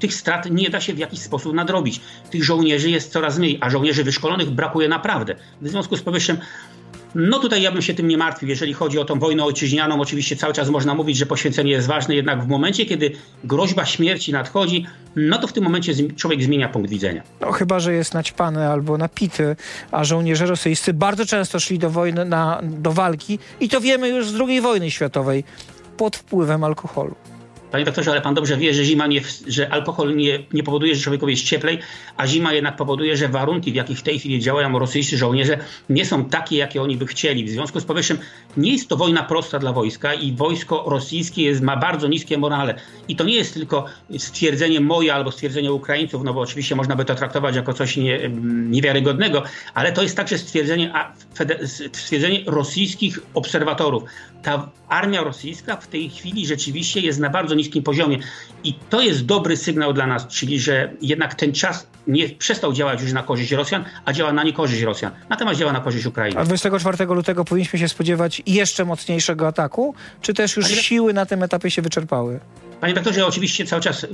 tych 0.04 0.14
strat 0.14 0.50
nie 0.50 0.70
da 0.70 0.80
się 0.80 0.94
w 0.94 0.98
jakiś 0.98 1.20
sposób 1.20 1.54
nadrobić. 1.54 2.00
Tych 2.30 2.44
żołnierzy 2.44 2.90
jest 2.90 3.12
coraz 3.12 3.38
mniej, 3.38 3.58
a 3.60 3.70
żołnierzy 3.70 4.04
wyszkolonych 4.04 4.50
brakuje 4.50 4.88
naprawdę. 4.88 5.34
W 5.60 5.68
związku 5.68 5.96
z 5.96 6.02
powyższym 6.02 6.36
no 7.14 7.38
tutaj 7.38 7.62
ja 7.62 7.72
bym 7.72 7.82
się 7.82 7.94
tym 7.94 8.08
nie 8.08 8.18
martwił. 8.18 8.48
Jeżeli 8.48 8.72
chodzi 8.72 8.98
o 8.98 9.04
tą 9.04 9.18
wojnę 9.18 9.44
ojczyźnianą, 9.44 10.00
oczywiście 10.00 10.36
cały 10.36 10.54
czas 10.54 10.68
można 10.68 10.94
mówić, 10.94 11.16
że 11.16 11.26
poświęcenie 11.26 11.70
jest 11.70 11.86
ważne, 11.86 12.14
jednak 12.14 12.44
w 12.44 12.48
momencie, 12.48 12.86
kiedy 12.86 13.12
groźba 13.44 13.86
śmierci 13.86 14.32
nadchodzi, 14.32 14.86
no 15.16 15.38
to 15.38 15.46
w 15.46 15.52
tym 15.52 15.64
momencie 15.64 15.92
człowiek 16.16 16.42
zmienia 16.42 16.68
punkt 16.68 16.90
widzenia. 16.90 17.22
No 17.40 17.52
chyba, 17.52 17.80
że 17.80 17.94
jest 17.94 18.14
naćpany 18.14 18.68
albo 18.68 18.98
napity, 18.98 19.56
a 19.90 20.04
żołnierze 20.04 20.46
rosyjscy 20.46 20.92
bardzo 20.92 21.26
często 21.26 21.60
szli 21.60 21.78
do 21.78 21.90
wojny, 21.90 22.24
na, 22.24 22.60
do 22.62 22.92
walki 22.92 23.38
i 23.60 23.68
to 23.68 23.80
wiemy 23.80 24.08
już 24.08 24.28
z 24.28 24.40
II 24.40 24.60
wojny 24.60 24.90
światowej 24.90 25.44
pod 25.96 26.16
wpływem 26.16 26.64
alkoholu. 26.64 27.14
Panie 27.74 27.84
doktorze, 27.84 28.10
ale 28.10 28.20
pan 28.20 28.34
dobrze 28.34 28.56
wie, 28.56 28.74
że 28.74 28.84
zima 28.84 29.06
nie, 29.06 29.20
że 29.46 29.72
alkohol 29.72 30.16
nie, 30.16 30.38
nie 30.52 30.62
powoduje, 30.62 30.94
że 30.94 31.02
człowiekowi 31.02 31.32
jest 31.32 31.44
cieplej, 31.44 31.78
a 32.16 32.26
zima 32.26 32.52
jednak 32.52 32.76
powoduje, 32.76 33.16
że 33.16 33.28
warunki, 33.28 33.72
w 33.72 33.74
jakich 33.74 33.98
w 33.98 34.02
tej 34.02 34.18
chwili 34.18 34.40
działają 34.40 34.78
rosyjscy 34.78 35.16
żołnierze, 35.16 35.58
nie 35.88 36.06
są 36.06 36.24
takie, 36.24 36.56
jakie 36.56 36.82
oni 36.82 36.96
by 36.96 37.06
chcieli. 37.06 37.44
W 37.44 37.50
związku 37.50 37.80
z 37.80 37.84
powyższym 37.84 38.18
nie 38.56 38.72
jest 38.72 38.88
to 38.88 38.96
wojna 38.96 39.22
prosta 39.22 39.58
dla 39.58 39.72
wojska 39.72 40.14
i 40.14 40.32
wojsko 40.32 40.84
rosyjskie 40.86 41.42
jest, 41.42 41.62
ma 41.62 41.76
bardzo 41.76 42.08
niskie 42.08 42.38
morale. 42.38 42.74
I 43.08 43.16
to 43.16 43.24
nie 43.24 43.34
jest 43.34 43.54
tylko 43.54 43.86
stwierdzenie 44.18 44.80
moje 44.80 45.14
albo 45.14 45.30
stwierdzenie 45.30 45.72
Ukraińców, 45.72 46.24
no 46.24 46.34
bo 46.34 46.40
oczywiście 46.40 46.76
można 46.76 46.96
by 46.96 47.04
to 47.04 47.14
traktować 47.14 47.56
jako 47.56 47.72
coś 47.72 47.96
nie, 47.96 48.30
niewiarygodnego, 48.70 49.42
ale 49.74 49.92
to 49.92 50.02
jest 50.02 50.16
także 50.16 50.38
stwierdzenie, 50.38 50.92
stwierdzenie 51.92 52.40
rosyjskich 52.46 53.18
obserwatorów. 53.34 54.02
Ta 54.42 54.70
armia 54.88 55.24
rosyjska 55.24 55.76
w 55.76 55.86
tej 55.86 56.10
chwili 56.10 56.46
rzeczywiście 56.46 57.00
jest 57.00 57.20
na 57.20 57.30
bardzo 57.30 57.54
niskim 57.54 57.63
niskim 57.64 57.82
poziomie. 57.82 58.18
I 58.64 58.74
to 58.90 59.00
jest 59.00 59.26
dobry 59.26 59.56
sygnał 59.56 59.92
dla 59.92 60.06
nas, 60.06 60.26
czyli 60.26 60.60
że 60.60 60.92
jednak 61.02 61.34
ten 61.34 61.52
czas 61.52 61.86
nie 62.06 62.28
przestał 62.28 62.72
działać 62.72 63.02
już 63.02 63.12
na 63.12 63.22
korzyść 63.22 63.52
Rosjan, 63.52 63.84
a 64.04 64.12
działa 64.12 64.32
na 64.32 64.44
niekorzyść 64.44 64.82
Rosjan. 64.82 65.12
Natomiast 65.28 65.60
działa 65.60 65.72
na 65.72 65.80
korzyść 65.80 66.06
Ukrainy. 66.06 66.40
A 66.40 66.44
24 66.44 67.04
lutego 67.04 67.44
powinniśmy 67.44 67.78
się 67.78 67.88
spodziewać 67.88 68.42
jeszcze 68.46 68.84
mocniejszego 68.84 69.46
ataku, 69.46 69.94
czy 70.20 70.34
też 70.34 70.56
już 70.56 70.66
siły 70.66 71.12
na 71.12 71.26
tym 71.26 71.42
etapie 71.42 71.70
się 71.70 71.82
wyczerpały? 71.82 72.40
Panie 72.84 72.94
doktorze, 72.94 73.26
oczywiście 73.26 73.66
cały 73.66 73.82
czas, 73.82 74.06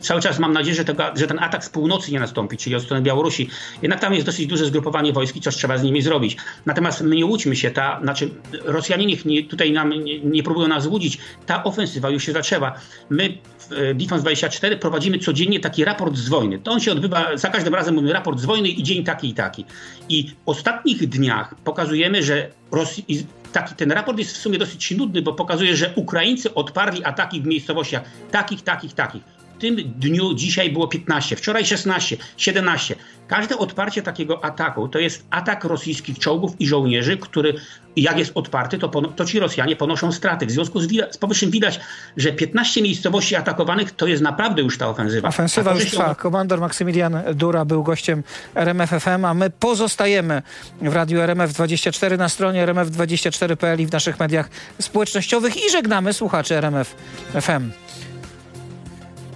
cały 0.00 0.20
czas 0.20 0.38
mam 0.38 0.52
nadzieję, 0.52 0.76
że, 0.76 0.84
tego, 0.84 1.04
że, 1.14 1.26
ten 1.26 1.38
atak 1.38 1.64
z 1.64 1.68
północy 1.68 2.12
nie 2.12 2.20
nastąpi, 2.20 2.56
czyli 2.56 2.76
od 2.76 2.82
strony 2.82 3.02
Białorusi. 3.02 3.48
Jednak 3.82 4.00
tam 4.00 4.14
jest 4.14 4.26
dosyć 4.26 4.46
duże 4.46 4.66
zgrupowanie 4.66 5.12
wojsk 5.12 5.36
i 5.36 5.40
coś 5.40 5.56
trzeba 5.56 5.78
z 5.78 5.82
nimi 5.82 6.02
zrobić. 6.02 6.36
Natomiast 6.66 7.00
my 7.00 7.16
nie 7.16 7.26
łudźmy 7.26 7.56
się, 7.56 7.70
ta, 7.70 8.00
znaczy 8.02 8.30
Rosjanie 8.64 9.06
niech 9.06 9.24
nie, 9.24 9.44
tutaj 9.44 9.72
nam 9.72 9.90
nie, 9.90 10.20
nie 10.20 10.42
próbują 10.42 10.68
nas 10.68 10.84
złudzić, 10.84 11.18
ta 11.46 11.64
ofensywa 11.64 12.10
już 12.10 12.24
się 12.24 12.32
zaczęła. 12.32 12.72
My 13.10 13.38
w 13.70 13.94
Defense 13.94 14.22
24 14.22 14.76
prowadzimy 14.76 15.18
codziennie 15.18 15.60
taki 15.60 15.84
raport 15.84 16.16
z 16.16 16.28
wojny. 16.28 16.58
To 16.58 16.70
on 16.70 16.80
się 16.80 16.92
odbywa, 16.92 17.36
za 17.36 17.48
każdym 17.48 17.74
razem 17.74 17.94
mówimy 17.94 18.12
raport 18.12 18.40
z 18.40 18.44
wojny 18.44 18.68
i 18.68 18.82
dzień 18.82 19.04
taki 19.04 19.28
i 19.28 19.34
taki. 19.34 19.64
I 20.08 20.28
w 20.28 20.34
ostatnich 20.46 21.08
dniach 21.08 21.54
pokazujemy, 21.64 22.22
że 22.22 22.50
Rosji, 22.72 23.04
taki 23.52 23.74
ten 23.74 23.92
raport 23.92 24.18
jest 24.18 24.32
w 24.32 24.36
sumie 24.36 24.58
dosyć 24.58 24.90
nudny, 24.90 25.22
bo 25.22 25.32
pokazuje, 25.32 25.76
że 25.76 25.92
Ukraińcy 25.94 26.54
odparli 26.54 27.04
ataki 27.04 27.40
w 27.40 27.46
miejscowościach 27.46 28.02
takich, 28.30 28.62
takich, 28.62 28.94
takich 28.94 29.39
tym 29.60 29.76
dniu 29.76 30.34
dzisiaj 30.34 30.70
było 30.70 30.88
15, 30.88 31.36
wczoraj 31.36 31.66
16, 31.66 32.16
17. 32.36 32.94
Każde 33.28 33.58
odparcie 33.58 34.02
takiego 34.02 34.44
ataku 34.44 34.88
to 34.88 34.98
jest 34.98 35.26
atak 35.30 35.64
rosyjskich 35.64 36.18
czołgów 36.18 36.60
i 36.60 36.66
żołnierzy, 36.66 37.16
który 37.16 37.54
jak 37.96 38.18
jest 38.18 38.32
odparty, 38.34 38.78
to, 38.78 38.88
to 38.88 39.24
ci 39.24 39.40
Rosjanie 39.40 39.76
ponoszą 39.76 40.12
straty. 40.12 40.46
W 40.46 40.50
związku 40.50 40.80
z, 40.80 40.88
z 41.10 41.16
powyższym 41.16 41.50
widać, 41.50 41.80
że 42.16 42.32
15 42.32 42.82
miejscowości 42.82 43.36
atakowanych 43.36 43.92
to 43.92 44.06
jest 44.06 44.22
naprawdę 44.22 44.62
już 44.62 44.78
ta 44.78 44.88
ofensywa. 44.88 45.28
Ofensywa 45.28 45.74
już 45.74 45.90
trwa. 45.90 46.14
Komandor 46.14 46.60
Maksymilian 46.60 47.22
Dura 47.34 47.64
był 47.64 47.82
gościem 47.82 48.22
RMF 48.54 48.90
FM, 48.90 49.24
a 49.24 49.34
my 49.34 49.50
pozostajemy 49.50 50.42
w 50.82 50.94
radiu 50.94 51.18
RMF24 51.18 52.18
na 52.18 52.28
stronie 52.28 52.66
rmf24.pl 52.66 53.80
i 53.80 53.86
w 53.86 53.92
naszych 53.92 54.20
mediach 54.20 54.50
społecznościowych 54.80 55.66
i 55.66 55.70
żegnamy 55.70 56.12
słuchaczy 56.12 56.56
RMF 56.56 56.96
FM. 57.40 57.70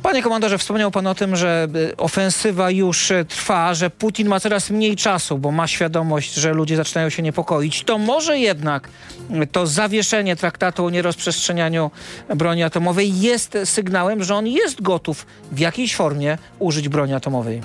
Panie 0.04 0.22
komandorze, 0.22 0.58
wspomniał 0.58 0.90
pan 0.90 1.06
o 1.06 1.14
tym, 1.14 1.36
że 1.36 1.68
y, 1.76 1.96
ofensywa 1.96 2.70
już 2.70 3.10
y, 3.10 3.24
trwa, 3.24 3.74
że 3.74 3.90
Putin 3.90 4.28
ma 4.28 4.40
coraz 4.40 4.70
mniej 4.70 4.96
czasu, 4.96 5.38
bo 5.38 5.50
ma 5.50 5.66
świadomość, 5.66 6.34
że 6.34 6.52
ludzie 6.52 6.76
zaczynają 6.76 7.10
się 7.10 7.22
niepokoić. 7.22 7.84
To 7.84 7.98
może 7.98 8.38
jednak 8.38 8.88
y, 9.42 9.46
to 9.46 9.66
zawieszenie 9.66 10.36
traktatu 10.36 10.86
o 10.86 10.90
nierozprzestrzenianiu 10.90 11.90
broni 12.34 12.62
atomowej 12.62 13.20
jest 13.20 13.58
sygnałem, 13.64 14.24
że 14.24 14.34
on 14.34 14.46
jest 14.46 14.82
gotów 14.82 15.26
w 15.52 15.58
jakiejś 15.58 15.96
formie 15.96 16.38
użyć 16.58 16.88
broni 16.88 17.14
atomowej. 17.14 17.60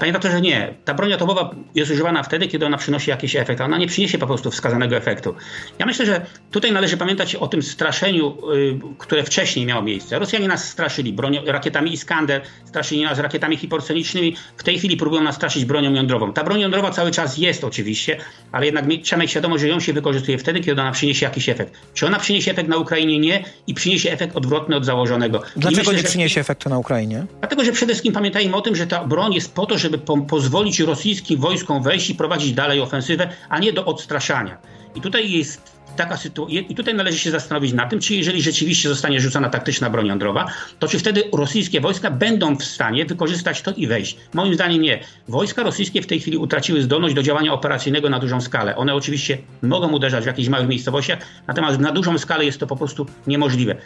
Panie 0.00 0.12
doktorze, 0.12 0.40
nie. 0.40 0.74
Ta 0.84 0.94
broń 0.94 1.12
atomowa 1.12 1.50
jest 1.74 1.90
używana 1.90 2.22
wtedy, 2.22 2.48
kiedy 2.48 2.66
ona 2.66 2.76
przynosi 2.76 3.10
jakiś 3.10 3.36
efekt, 3.36 3.60
a 3.60 3.64
ona 3.64 3.78
nie 3.78 3.86
przyniesie 3.86 4.18
po 4.18 4.26
prostu 4.26 4.50
wskazanego 4.50 4.96
efektu. 4.96 5.34
Ja 5.78 5.86
myślę, 5.86 6.06
że 6.06 6.26
tutaj 6.50 6.72
należy 6.72 6.96
pamiętać 6.96 7.34
o 7.34 7.46
tym 7.48 7.62
straszeniu, 7.62 8.36
y, 8.52 8.78
które 8.98 9.24
wcześniej 9.24 9.66
miało 9.66 9.82
miejsce. 9.82 10.18
Rosjanie 10.18 10.48
nas 10.48 10.68
straszyli 10.68 11.12
bronią, 11.12 11.40
rakietami 11.46 11.92
Iskander, 11.92 12.42
straszyli 12.64 13.02
nas 13.02 13.18
rakietami 13.18 13.56
hipersonicznymi. 13.56 14.36
W 14.56 14.62
tej 14.62 14.78
chwili 14.78 14.96
próbują 14.96 15.22
nas 15.22 15.34
straszyć 15.34 15.64
bronią 15.64 15.92
jądrową. 15.92 16.32
Ta 16.32 16.44
broń 16.44 16.60
jądrowa 16.60 16.90
cały 16.90 17.10
czas 17.10 17.38
jest 17.38 17.64
oczywiście, 17.64 18.16
ale 18.52 18.66
jednak 18.66 18.84
trzeba 19.02 19.22
mieć 19.22 19.30
świadomość, 19.30 19.60
że 19.60 19.68
ją 19.68 19.80
się 19.80 19.92
wykorzystuje 19.92 20.38
wtedy, 20.38 20.60
kiedy 20.60 20.80
ona 20.80 20.92
przyniesie 20.92 21.26
jakiś 21.26 21.48
efekt. 21.48 21.74
Czy 21.94 22.06
ona 22.06 22.18
przyniesie 22.18 22.50
efekt 22.50 22.68
na 22.68 22.76
Ukrainie? 22.76 23.18
Nie. 23.18 23.44
I 23.66 23.74
przyniesie 23.74 24.12
efekt 24.12 24.36
odwrotny 24.36 24.76
od 24.76 24.84
założonego. 24.84 25.42
Dlaczego 25.56 25.82
myślę, 25.82 26.02
nie 26.02 26.08
przyniesie 26.08 26.40
efektu 26.40 26.68
na 26.68 26.78
Ukrainie? 26.78 27.26
Dlatego, 27.40 27.64
że 27.64 27.72
przede 27.72 27.92
wszystkim 27.92 28.12
pamiętajmy 28.12 28.56
o 28.56 28.60
tym, 28.60 28.76
że 28.76 28.86
ta 28.86 29.04
broń 29.04 29.34
jest 29.34 29.54
po 29.54 29.66
to, 29.66 29.78
żeby 29.84 29.98
po 29.98 30.18
pozwolić 30.18 30.80
rosyjskim 30.80 31.40
wojskom 31.40 31.82
wejść 31.82 32.10
i 32.10 32.14
prowadzić 32.14 32.52
dalej 32.52 32.80
ofensywę, 32.80 33.28
a 33.48 33.58
nie 33.58 33.72
do 33.72 33.84
odstraszania. 33.84 34.58
I 34.94 35.00
tutaj 35.00 35.30
jest 35.30 35.73
taka 35.96 36.16
sytuacja, 36.16 36.60
i 36.60 36.74
tutaj 36.74 36.94
należy 36.94 37.18
się 37.18 37.30
zastanowić 37.30 37.72
nad 37.72 37.90
tym, 37.90 38.00
czy 38.00 38.14
jeżeli 38.14 38.42
rzeczywiście 38.42 38.88
zostanie 38.88 39.20
rzucona 39.20 39.48
taktyczna 39.48 39.90
broń 39.90 40.06
jądrowa, 40.06 40.46
to 40.78 40.88
czy 40.88 40.98
wtedy 40.98 41.22
rosyjskie 41.32 41.80
wojska 41.80 42.10
będą 42.10 42.56
w 42.56 42.64
stanie 42.64 43.04
wykorzystać 43.06 43.62
to 43.62 43.72
i 43.72 43.86
wejść? 43.86 44.16
Moim 44.34 44.54
zdaniem 44.54 44.82
nie. 44.82 45.00
Wojska 45.28 45.62
rosyjskie 45.62 46.02
w 46.02 46.06
tej 46.06 46.20
chwili 46.20 46.36
utraciły 46.36 46.82
zdolność 46.82 47.14
do 47.14 47.22
działania 47.22 47.52
operacyjnego 47.52 48.10
na 48.10 48.18
dużą 48.18 48.40
skalę. 48.40 48.76
One 48.76 48.94
oczywiście 48.94 49.38
mogą 49.62 49.92
uderzać 49.92 50.24
w 50.24 50.26
jakichś 50.26 50.48
małych 50.48 50.68
miejscowościach, 50.68 51.18
natomiast 51.46 51.78
na 51.78 51.92
dużą 51.92 52.18
skalę 52.18 52.44
jest 52.44 52.58
to 52.58 52.66
po 52.66 52.76
prostu 52.76 53.06
niemożliwe. 53.26 53.76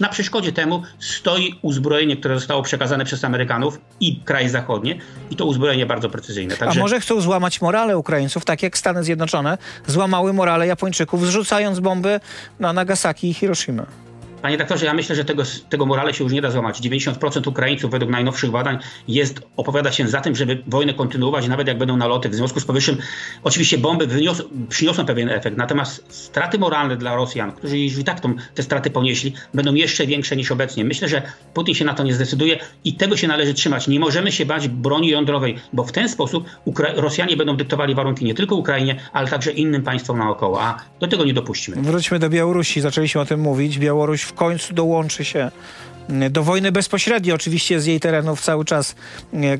Na 0.00 0.08
przeszkodzie 0.08 0.52
temu 0.52 0.82
stoi 0.98 1.54
uzbrojenie, 1.62 2.16
które 2.16 2.34
zostało 2.34 2.62
przekazane 2.62 3.04
przez 3.04 3.24
Amerykanów 3.24 3.80
i 4.00 4.20
kraje 4.20 4.50
zachodnie 4.50 4.98
i 5.30 5.36
to 5.36 5.44
uzbrojenie 5.44 5.86
bardzo 5.86 6.10
precyzyjne. 6.10 6.56
Także... 6.56 6.80
A 6.80 6.82
może 6.82 7.00
chcą 7.00 7.20
złamać 7.20 7.60
morale 7.60 7.98
Ukraińców, 7.98 8.44
tak 8.44 8.62
jak 8.62 8.78
Stany 8.78 9.04
Zjednoczone 9.04 9.58
złamały 9.86 10.32
morale 10.32 10.66
Japończyków, 10.66 11.26
zrzucając 11.36 11.80
bomby 11.80 12.20
na 12.60 12.72
Nagasaki 12.72 13.30
i 13.30 13.34
Hiroshima? 13.34 14.05
Panie 14.46 14.58
doktorze, 14.58 14.86
ja 14.86 14.94
myślę, 14.94 15.16
że 15.16 15.24
tego, 15.24 15.42
tego 15.68 15.86
morale 15.86 16.14
się 16.14 16.24
już 16.24 16.32
nie 16.32 16.42
da 16.42 16.50
złamać. 16.50 16.80
90% 16.80 17.48
Ukraińców 17.48 17.90
według 17.90 18.10
najnowszych 18.10 18.50
badań 18.50 18.78
jest, 19.08 19.40
opowiada 19.56 19.92
się 19.92 20.08
za 20.08 20.20
tym, 20.20 20.36
żeby 20.36 20.62
wojnę 20.66 20.94
kontynuować, 20.94 21.48
nawet 21.48 21.68
jak 21.68 21.78
będą 21.78 21.96
naloty. 21.96 22.28
W 22.28 22.34
związku 22.34 22.60
z 22.60 22.64
powyższym 22.64 22.96
oczywiście 23.44 23.78
bomby 23.78 24.06
wynios, 24.06 24.42
przyniosą 24.68 25.06
pewien 25.06 25.28
efekt, 25.28 25.56
natomiast 25.56 26.04
straty 26.08 26.58
moralne 26.58 26.96
dla 26.96 27.14
Rosjan, 27.14 27.52
którzy 27.52 27.78
już 27.78 27.98
i 27.98 28.04
tak 28.04 28.20
tą, 28.20 28.34
te 28.54 28.62
straty 28.62 28.90
ponieśli, 28.90 29.32
będą 29.54 29.74
jeszcze 29.74 30.06
większe 30.06 30.36
niż 30.36 30.52
obecnie. 30.52 30.84
Myślę, 30.84 31.08
że 31.08 31.22
Putin 31.54 31.74
się 31.74 31.84
na 31.84 31.94
to 31.94 32.02
nie 32.02 32.14
zdecyduje 32.14 32.58
i 32.84 32.94
tego 32.94 33.16
się 33.16 33.28
należy 33.28 33.54
trzymać. 33.54 33.88
Nie 33.88 34.00
możemy 34.00 34.32
się 34.32 34.46
bać 34.46 34.68
broni 34.68 35.08
jądrowej, 35.08 35.58
bo 35.72 35.84
w 35.84 35.92
ten 35.92 36.08
sposób 36.08 36.44
Ukra 36.64 36.92
Rosjanie 36.94 37.36
będą 37.36 37.56
dyktowali 37.56 37.94
warunki 37.94 38.24
nie 38.24 38.34
tylko 38.34 38.54
Ukrainie, 38.54 38.96
ale 39.12 39.28
także 39.28 39.50
innym 39.50 39.82
państwom 39.82 40.18
naokoło, 40.18 40.62
a 40.62 40.78
do 41.00 41.06
tego 41.06 41.24
nie 41.24 41.34
dopuścimy. 41.34 41.82
Wróćmy 41.82 42.18
do 42.18 42.30
Białorusi. 42.30 42.80
Zaczęliśmy 42.80 43.20
o 43.20 43.24
tym 43.24 43.40
mówić. 43.40 43.78
Białoruś 43.78 44.22
w 44.22 44.35
końcu 44.36 44.74
dołączy 44.74 45.24
się 45.24 45.50
mm, 46.08 46.32
do 46.32 46.42
wojny 46.42 46.72
bezpośrednio. 46.72 47.34
Oczywiście 47.34 47.80
z 47.80 47.86
jej 47.86 48.00
terenów 48.00 48.40
cały 48.40 48.64
czas 48.64 48.94
e, 49.34 49.36
e, 49.36 49.58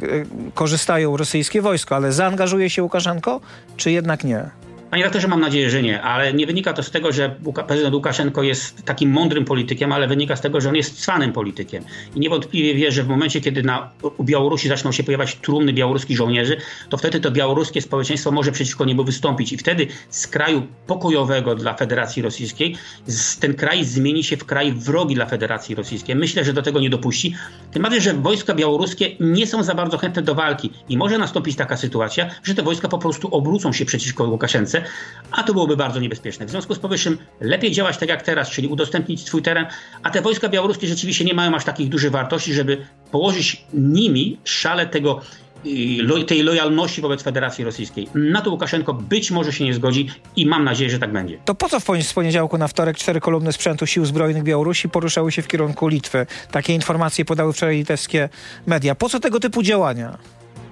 korzystają 0.54 1.16
rosyjskie 1.16 1.62
wojsko, 1.62 1.96
ale 1.96 2.12
zaangażuje 2.12 2.70
się 2.70 2.82
Łukaszenko, 2.82 3.40
czy 3.76 3.90
jednak 3.90 4.24
nie? 4.24 4.65
Panie 4.90 5.02
redaktorze, 5.02 5.28
mam 5.28 5.40
nadzieję, 5.40 5.70
że 5.70 5.82
nie, 5.82 6.02
ale 6.02 6.32
nie 6.32 6.46
wynika 6.46 6.72
to 6.72 6.82
z 6.82 6.90
tego, 6.90 7.12
że 7.12 7.34
prezydent 7.68 7.94
Łukaszenko 7.94 8.42
jest 8.42 8.84
takim 8.84 9.10
mądrym 9.10 9.44
politykiem, 9.44 9.92
ale 9.92 10.08
wynika 10.08 10.36
z 10.36 10.40
tego, 10.40 10.60
że 10.60 10.68
on 10.68 10.76
jest 10.76 11.00
cwanym 11.00 11.32
politykiem. 11.32 11.84
I 12.14 12.20
niewątpliwie 12.20 12.74
wie, 12.74 12.92
że 12.92 13.02
w 13.02 13.08
momencie, 13.08 13.40
kiedy 13.40 13.62
na, 13.62 13.90
Białorusi 14.20 14.68
zaczną 14.68 14.92
się 14.92 15.04
pojawiać 15.04 15.34
trumny 15.34 15.72
białoruskich 15.72 16.16
żołnierzy, 16.16 16.56
to 16.88 16.96
wtedy 16.96 17.20
to 17.20 17.30
białoruskie 17.30 17.82
społeczeństwo 17.82 18.30
może 18.30 18.52
przeciwko 18.52 18.84
niemu 18.84 19.04
wystąpić. 19.04 19.52
I 19.52 19.56
wtedy 19.56 19.86
z 20.10 20.26
kraju 20.26 20.66
pokojowego 20.86 21.54
dla 21.54 21.74
Federacji 21.74 22.22
Rosyjskiej 22.22 22.76
ten 23.40 23.54
kraj 23.54 23.84
zmieni 23.84 24.24
się 24.24 24.36
w 24.36 24.44
kraj 24.44 24.72
wrogi 24.72 25.14
dla 25.14 25.26
Federacji 25.26 25.74
Rosyjskiej. 25.74 26.16
Myślę, 26.16 26.44
że 26.44 26.52
do 26.52 26.62
tego 26.62 26.80
nie 26.80 26.90
dopuści. 26.90 27.34
Tym 27.72 27.82
bardziej, 27.82 28.00
że 28.00 28.14
wojska 28.14 28.54
białoruskie 28.54 29.16
nie 29.20 29.46
są 29.46 29.62
za 29.62 29.74
bardzo 29.74 29.98
chętne 29.98 30.22
do 30.22 30.34
walki 30.34 30.70
i 30.88 30.96
może 30.96 31.18
nastąpić 31.18 31.56
taka 31.56 31.76
sytuacja, 31.76 32.30
że 32.42 32.54
te 32.54 32.62
wojska 32.62 32.88
po 32.88 32.98
prostu 32.98 33.28
obrócą 33.28 33.72
się 33.72 33.84
przeciwko 33.84 34.24
Łukaszence 34.24 34.75
a 35.30 35.42
to 35.42 35.52
byłoby 35.52 35.76
bardzo 35.76 36.00
niebezpieczne. 36.00 36.46
W 36.46 36.50
związku 36.50 36.74
z 36.74 36.78
powyższym 36.78 37.18
lepiej 37.40 37.72
działać 37.72 37.98
tak 37.98 38.08
jak 38.08 38.22
teraz, 38.22 38.50
czyli 38.50 38.68
udostępnić 38.68 39.26
swój 39.26 39.42
teren, 39.42 39.66
a 40.02 40.10
te 40.10 40.22
wojska 40.22 40.48
białoruskie 40.48 40.86
rzeczywiście 40.86 41.24
nie 41.24 41.34
mają 41.34 41.54
aż 41.54 41.64
takich 41.64 41.88
dużych 41.88 42.10
wartości, 42.10 42.54
żeby 42.54 42.86
położyć 43.10 43.64
nimi 43.74 44.38
szale 44.44 44.86
tego 44.86 45.20
tej 46.26 46.42
lojalności 46.42 47.00
wobec 47.00 47.22
Federacji 47.22 47.64
Rosyjskiej. 47.64 48.08
Na 48.14 48.40
to 48.40 48.50
Łukaszenko 48.50 48.94
być 48.94 49.30
może 49.30 49.52
się 49.52 49.64
nie 49.64 49.74
zgodzi 49.74 50.08
i 50.36 50.46
mam 50.46 50.64
nadzieję, 50.64 50.90
że 50.90 50.98
tak 50.98 51.12
będzie. 51.12 51.38
To 51.44 51.54
po 51.54 51.68
co 51.68 51.80
w 51.80 52.14
poniedziałku 52.14 52.58
na 52.58 52.68
wtorek 52.68 52.96
cztery 52.96 53.20
kolumny 53.20 53.52
sprzętu 53.52 53.86
sił 53.86 54.06
zbrojnych 54.06 54.42
Białorusi 54.42 54.88
poruszały 54.88 55.32
się 55.32 55.42
w 55.42 55.48
kierunku 55.48 55.88
Litwy? 55.88 56.26
Takie 56.50 56.74
informacje 56.74 57.24
podały 57.24 57.52
wczoraj 57.52 57.76
litewskie 57.76 58.28
media. 58.66 58.94
Po 58.94 59.08
co 59.08 59.20
tego 59.20 59.40
typu 59.40 59.62
działania? 59.62 60.18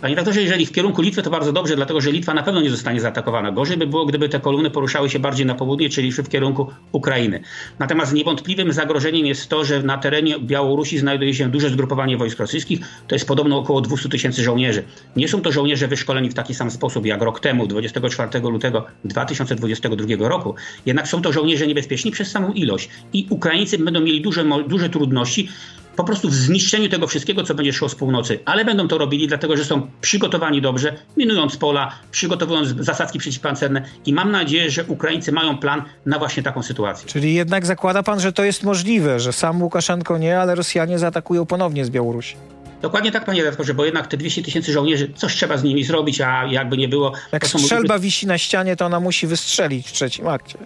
Panie 0.05 0.15
redaktorze, 0.15 0.43
jeżeli 0.43 0.67
w 0.67 0.73
kierunku 0.73 1.03
Litwy, 1.03 1.23
to 1.23 1.31
bardzo 1.31 1.53
dobrze, 1.53 1.77
dlatego 1.77 2.01
że 2.01 2.13
Litwa 2.13 2.35
na 2.35 2.43
pewno 2.43 2.61
nie 2.61 2.71
zostanie 2.71 3.01
zaatakowana. 3.01 3.53
Gorzej 3.53 3.77
by 3.77 3.87
było, 3.87 4.07
gdyby 4.07 4.29
te 4.29 4.41
kolumny 4.41 4.71
poruszały 4.71 5.11
się 5.11 5.19
bardziej 5.19 5.47
na 5.47 5.55
południe, 5.55 5.89
czyli 5.89 6.13
w 6.13 6.29
kierunku 6.29 6.71
Ukrainy. 6.93 7.41
Natomiast 7.79 8.13
niewątpliwym 8.13 8.73
zagrożeniem 8.73 9.27
jest 9.27 9.49
to, 9.49 9.65
że 9.65 9.83
na 9.83 9.99
terenie 9.99 10.39
Białorusi 10.41 10.99
znajduje 10.99 11.35
się 11.35 11.51
duże 11.51 11.71
zgrupowanie 11.71 12.17
wojsk 12.17 12.39
rosyjskich. 12.39 12.81
To 13.09 13.15
jest 13.15 13.29
podobno 13.29 13.59
około 13.59 13.81
200 13.81 14.09
tysięcy 14.09 14.43
żołnierzy. 14.43 14.83
Nie 15.17 15.29
są 15.29 15.41
to 15.41 15.53
żołnierze 15.53 15.89
wyszkoleni 15.89 16.31
w 16.31 16.35
taki 16.35 16.55
sam 16.55 16.71
sposób 16.71 17.07
jak 17.07 17.23
rok 17.23 17.41
temu, 17.41 17.67
24 17.67 18.41
lutego 18.41 18.87
2022 19.05 20.29
roku. 20.29 20.55
Jednak 20.87 21.09
są 21.09 21.23
to 21.23 21.33
żołnierze 21.33 21.67
niebezpieczni 21.67 22.11
przez 22.11 22.31
samą 22.31 22.53
ilość. 22.53 22.91
I 23.13 23.27
Ukraińcy 23.31 23.79
będą 23.79 24.01
mieli 24.01 24.21
duże, 24.21 24.45
duże 24.69 24.89
trudności 24.89 25.49
po 25.97 26.05
prostu 26.05 26.29
w 26.29 26.35
zniszczeniu 26.35 26.89
tego 26.89 27.07
wszystkiego, 27.07 27.43
co 27.43 27.55
będzie 27.55 27.73
szło 27.73 27.89
z 27.89 27.95
północy. 27.95 28.39
Ale 28.45 28.65
będą 28.65 28.89
to 28.89 28.99
robili, 28.99 29.29
dlatego 29.29 29.57
że 29.57 29.65
są 29.65 29.91
przygotowani 30.01 30.61
dobrze, 30.61 30.97
minując 31.17 31.57
pola, 31.57 31.93
przygotowując 32.11 32.69
zasadzki 32.69 33.19
przeciwpancerne 33.19 33.83
i 34.07 34.13
mam 34.13 34.31
nadzieję, 34.31 34.71
że 34.71 34.85
Ukraińcy 34.85 35.33
mają 35.33 35.59
plan 35.59 35.83
na 36.07 36.19
właśnie 36.19 36.43
taką 36.43 36.63
sytuację. 36.63 37.09
Czyli 37.09 37.35
jednak 37.35 37.67
zakłada 37.67 38.03
pan, 38.03 38.21
że 38.21 38.33
to 38.33 38.45
jest 38.45 38.63
możliwe, 38.63 39.21
że 39.21 39.33
sam 39.33 39.63
Łukaszenko 39.63 40.19
nie, 40.19 40.41
ale 40.41 40.55
Rosjanie 40.55 40.99
zaatakują 40.99 41.47
ponownie 41.47 41.85
z 41.85 41.91
Białorusi. 41.91 42.37
Dokładnie 42.83 43.13
tak, 43.13 43.25
panie 43.25 43.43
redaktorze, 43.43 43.75
bo 43.75 43.85
jednak 43.85 44.07
te 44.07 44.17
200 44.17 44.43
tysięcy 44.43 44.73
żołnierzy, 44.73 45.13
coś 45.17 45.35
trzeba 45.35 45.57
z 45.57 45.65
nimi 45.65 45.85
zrobić, 45.85 46.21
a 46.21 46.45
jakby 46.45 46.77
nie 46.77 46.89
było... 46.89 47.13
Jak 47.33 47.47
strzelba 47.47 47.99
wisi 47.99 48.27
na 48.27 48.39
ścianie, 48.39 48.77
to 48.77 48.87
ona 48.87 49.01
musi 49.01 49.27
wystrzelić 49.27 49.89
w 49.89 49.93
trzecim 49.93 50.29
akcie. 50.29 50.59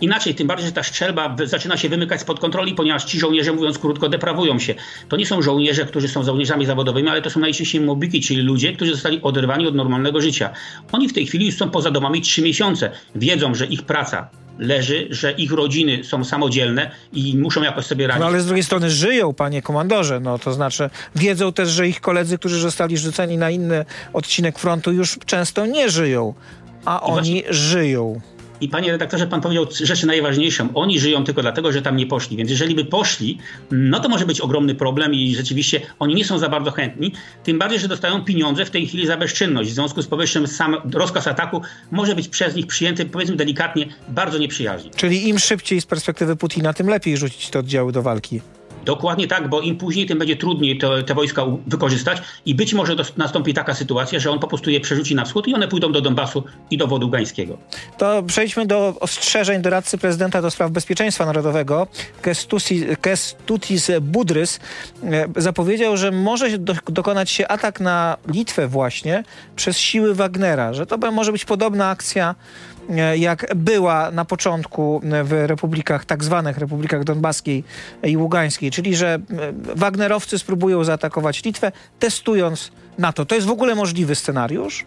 Inaczej, 0.00 0.34
tym 0.34 0.46
bardziej, 0.46 0.66
że 0.66 0.72
ta 0.72 0.82
strzelba 0.82 1.36
zaczyna 1.44 1.76
się 1.76 1.88
wymykać 1.88 2.20
spod 2.20 2.40
kontroli, 2.40 2.74
ponieważ 2.74 3.04
ci 3.04 3.18
żołnierze, 3.18 3.52
mówiąc 3.52 3.78
krótko, 3.78 4.08
deprawują 4.08 4.58
się. 4.58 4.74
To 5.08 5.16
nie 5.16 5.26
są 5.26 5.42
żołnierze, 5.42 5.84
którzy 5.84 6.08
są 6.08 6.22
żołnierzami 6.22 6.66
zawodowymi, 6.66 7.08
ale 7.08 7.22
to 7.22 7.30
są 7.30 7.40
najczęściej 7.40 7.80
mobiki, 7.80 8.20
czyli 8.20 8.42
ludzie, 8.42 8.72
którzy 8.72 8.92
zostali 8.92 9.22
oderwani 9.22 9.66
od 9.66 9.74
normalnego 9.74 10.20
życia. 10.20 10.50
Oni 10.92 11.08
w 11.08 11.12
tej 11.12 11.26
chwili 11.26 11.46
już 11.46 11.56
są 11.56 11.70
poza 11.70 11.90
domami 11.90 12.20
trzy 12.20 12.42
miesiące. 12.42 12.90
Wiedzą, 13.14 13.54
że 13.54 13.66
ich 13.66 13.82
praca 13.82 14.28
leży, 14.58 15.06
że 15.10 15.32
ich 15.32 15.52
rodziny 15.52 16.04
są 16.04 16.24
samodzielne 16.24 16.90
i 17.12 17.36
muszą 17.36 17.62
jakoś 17.62 17.86
sobie 17.86 18.06
radzić. 18.06 18.20
No 18.20 18.26
ale 18.26 18.40
z 18.40 18.46
drugiej 18.46 18.64
strony 18.64 18.90
żyją, 18.90 19.34
panie 19.34 19.62
komandorze, 19.62 20.20
no 20.20 20.38
to 20.38 20.52
znaczy 20.52 20.90
wiedzą 21.14 21.52
też, 21.52 21.68
że 21.68 21.88
ich 21.88 22.00
koledzy, 22.00 22.38
którzy 22.38 22.60
zostali 22.60 22.98
rzuceni 22.98 23.38
na 23.38 23.50
inny 23.50 23.84
odcinek 24.12 24.58
frontu 24.58 24.92
już 24.92 25.18
często 25.26 25.66
nie 25.66 25.90
żyją, 25.90 26.34
a 26.84 26.98
I 26.98 27.00
oni 27.00 27.12
właśnie... 27.32 27.54
żyją. 27.54 28.20
I 28.60 28.68
panie 28.68 28.92
redaktorze, 28.92 29.26
pan 29.26 29.40
powiedział 29.40 29.66
rzeczy 29.84 30.06
najważniejszą. 30.06 30.68
Oni 30.74 31.00
żyją 31.00 31.24
tylko 31.24 31.42
dlatego, 31.42 31.72
że 31.72 31.82
tam 31.82 31.96
nie 31.96 32.06
poszli. 32.06 32.36
Więc 32.36 32.50
jeżeli 32.50 32.74
by 32.74 32.84
poszli, 32.84 33.38
no 33.70 34.00
to 34.00 34.08
może 34.08 34.26
być 34.26 34.40
ogromny 34.40 34.74
problem 34.74 35.14
i 35.14 35.34
rzeczywiście 35.34 35.80
oni 35.98 36.14
nie 36.14 36.24
są 36.24 36.38
za 36.38 36.48
bardzo 36.48 36.70
chętni. 36.70 37.12
Tym 37.44 37.58
bardziej, 37.58 37.78
że 37.78 37.88
dostają 37.88 38.24
pieniądze 38.24 38.64
w 38.64 38.70
tej 38.70 38.86
chwili 38.86 39.06
za 39.06 39.16
bezczynność. 39.16 39.70
W 39.70 39.74
związku 39.74 40.02
z 40.02 40.06
powyższym 40.06 40.46
sam 40.46 40.76
rozkaz 40.92 41.26
ataku 41.26 41.62
może 41.90 42.14
być 42.14 42.28
przez 42.28 42.54
nich 42.54 42.66
przyjęty, 42.66 43.04
powiedzmy 43.04 43.36
delikatnie, 43.36 43.86
bardzo 44.08 44.38
nieprzyjaźnie. 44.38 44.90
Czyli 44.96 45.28
im 45.28 45.38
szybciej 45.38 45.80
z 45.80 45.86
perspektywy 45.86 46.36
Putina, 46.36 46.72
tym 46.72 46.88
lepiej 46.88 47.16
rzucić 47.16 47.50
te 47.50 47.58
oddziały 47.58 47.92
do 47.92 48.02
walki. 48.02 48.40
Dokładnie 48.84 49.26
tak, 49.28 49.48
bo 49.48 49.60
im 49.60 49.76
później, 49.76 50.06
tym 50.06 50.18
będzie 50.18 50.36
trudniej 50.36 50.78
te, 50.78 51.02
te 51.02 51.14
wojska 51.14 51.42
wykorzystać 51.66 52.22
i 52.46 52.54
być 52.54 52.74
może 52.74 52.96
nastąpi 53.16 53.54
taka 53.54 53.74
sytuacja, 53.74 54.18
że 54.18 54.30
on 54.30 54.38
po 54.38 54.48
prostu 54.48 54.70
je 54.70 54.80
przerzuci 54.80 55.14
na 55.14 55.24
wschód 55.24 55.48
i 55.48 55.54
one 55.54 55.68
pójdą 55.68 55.92
do 55.92 56.00
Donbasu 56.00 56.44
i 56.70 56.76
do 56.76 56.86
wodu 56.86 57.08
gańskiego. 57.08 57.58
To 57.98 58.22
przejdźmy 58.22 58.66
do 58.66 58.94
ostrzeżeń 59.00 59.62
doradcy 59.62 59.98
prezydenta 59.98 60.42
do 60.42 60.50
spraw 60.50 60.70
bezpieczeństwa 60.70 61.26
narodowego. 61.26 61.86
Kestutis 63.00 63.90
Budrys 64.00 64.60
e, 65.02 65.26
zapowiedział, 65.36 65.96
że 65.96 66.10
może 66.10 66.58
do, 66.58 66.74
dokonać 66.86 67.30
się 67.30 67.48
atak 67.48 67.80
na 67.80 68.16
Litwę 68.28 68.68
właśnie 68.68 69.24
przez 69.56 69.78
siły 69.78 70.14
Wagnera, 70.14 70.74
że 70.74 70.86
to 70.86 71.12
może 71.12 71.32
być 71.32 71.44
podobna 71.44 71.88
akcja 71.88 72.34
jak 73.16 73.46
była 73.56 74.10
na 74.10 74.24
początku 74.24 75.00
w 75.24 75.32
republikach, 75.46 76.04
tak 76.04 76.24
zwanych 76.24 76.58
republikach 76.58 77.04
donbaskiej 77.04 77.64
i 78.02 78.16
ługańskiej, 78.16 78.70
czyli 78.70 78.96
że 78.96 79.14
e, 79.14 79.18
Wagnerowcy 79.76 80.38
spróbują 80.38 80.84
zaatakować 80.84 81.44
Litwę, 81.44 81.72
testując 81.98 82.72
NATO. 82.98 83.24
To 83.24 83.34
jest 83.34 83.46
w 83.46 83.50
ogóle 83.50 83.74
możliwy 83.74 84.14
scenariusz? 84.14 84.84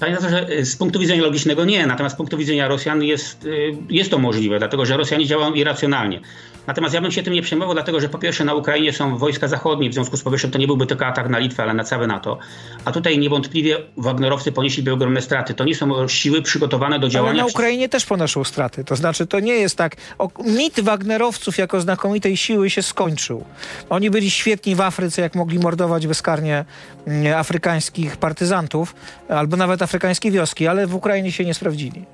Panie 0.00 0.16
że 0.30 0.48
e, 0.48 0.64
z 0.64 0.76
punktu 0.76 0.98
widzenia 0.98 1.22
logicznego 1.22 1.64
nie, 1.64 1.86
natomiast 1.86 2.14
z 2.14 2.18
punktu 2.18 2.36
widzenia 2.36 2.68
Rosjan 2.68 3.02
jest, 3.02 3.48
jest 3.90 4.10
to 4.10 4.18
możliwe, 4.18 4.58
dlatego 4.58 4.86
że 4.86 4.96
Rosjanie 4.96 5.26
działają 5.26 5.52
irracjonalnie. 5.52 6.20
Natomiast 6.66 6.94
ja 6.94 7.00
bym 7.00 7.12
się 7.12 7.22
tym 7.22 7.34
nie 7.34 7.42
przejmował, 7.42 7.74
dlatego 7.74 8.00
że 8.00 8.08
po 8.08 8.18
pierwsze 8.18 8.44
na 8.44 8.54
Ukrainie 8.54 8.92
są 8.92 9.18
wojska 9.18 9.48
zachodnie, 9.48 9.90
w 9.90 9.94
związku 9.94 10.16
z 10.16 10.22
powyższym 10.22 10.50
to 10.50 10.58
nie 10.58 10.66
byłby 10.66 10.86
tylko 10.86 11.06
atak 11.06 11.28
na 11.28 11.38
Litwę, 11.38 11.62
ale 11.62 11.74
na 11.74 11.84
całe 11.84 12.06
NATO. 12.06 12.38
A 12.84 12.92
tutaj 12.92 13.18
niewątpliwie 13.18 13.76
Wagnerowcy 13.96 14.52
ponieśliby 14.52 14.92
ogromne 14.92 15.22
straty. 15.22 15.54
To 15.54 15.64
nie 15.64 15.74
są 15.74 16.08
siły 16.08 16.42
przygotowane 16.42 16.98
do 16.98 17.08
działania. 17.08 17.32
Ale 17.32 17.42
na 17.42 17.46
Ukrainie 17.46 17.88
też 17.88 18.06
ponoszą 18.06 18.44
straty. 18.44 18.84
To 18.84 18.96
znaczy 18.96 19.26
to 19.26 19.40
nie 19.40 19.52
jest 19.52 19.76
tak. 19.76 19.96
O, 20.18 20.28
mit 20.44 20.80
Wagnerowców 20.80 21.58
jako 21.58 21.80
znakomitej 21.80 22.36
siły 22.36 22.70
się 22.70 22.82
skończył. 22.82 23.44
Oni 23.90 24.10
byli 24.10 24.30
świetni 24.30 24.74
w 24.74 24.80
Afryce, 24.80 25.22
jak 25.22 25.34
mogli 25.34 25.58
mordować 25.58 26.06
bezkarnie 26.06 26.64
mm, 27.06 27.38
afrykańskich 27.38 28.16
partyzantów 28.16 28.94
albo 29.28 29.56
nawet 29.56 29.82
afrykańskie 29.82 30.30
wioski, 30.30 30.66
ale 30.66 30.86
w 30.86 30.94
Ukrainie 30.94 31.32
się 31.32 31.44
nie 31.44 31.54
sprawdzili. 31.54 32.04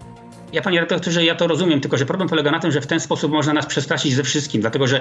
Ja 0.52 0.62
panie 0.62 0.80
redaktorze, 0.80 1.24
ja 1.24 1.34
to 1.34 1.46
rozumiem, 1.46 1.80
tylko 1.80 1.96
że 1.96 2.06
problem 2.06 2.28
polega 2.28 2.50
na 2.50 2.60
tym, 2.60 2.72
że 2.72 2.80
w 2.80 2.86
ten 2.86 3.00
sposób 3.00 3.32
można 3.32 3.52
nas 3.52 3.66
przestraszyć 3.66 4.14
ze 4.14 4.22
wszystkim, 4.22 4.60
dlatego 4.60 4.86
że 4.86 5.00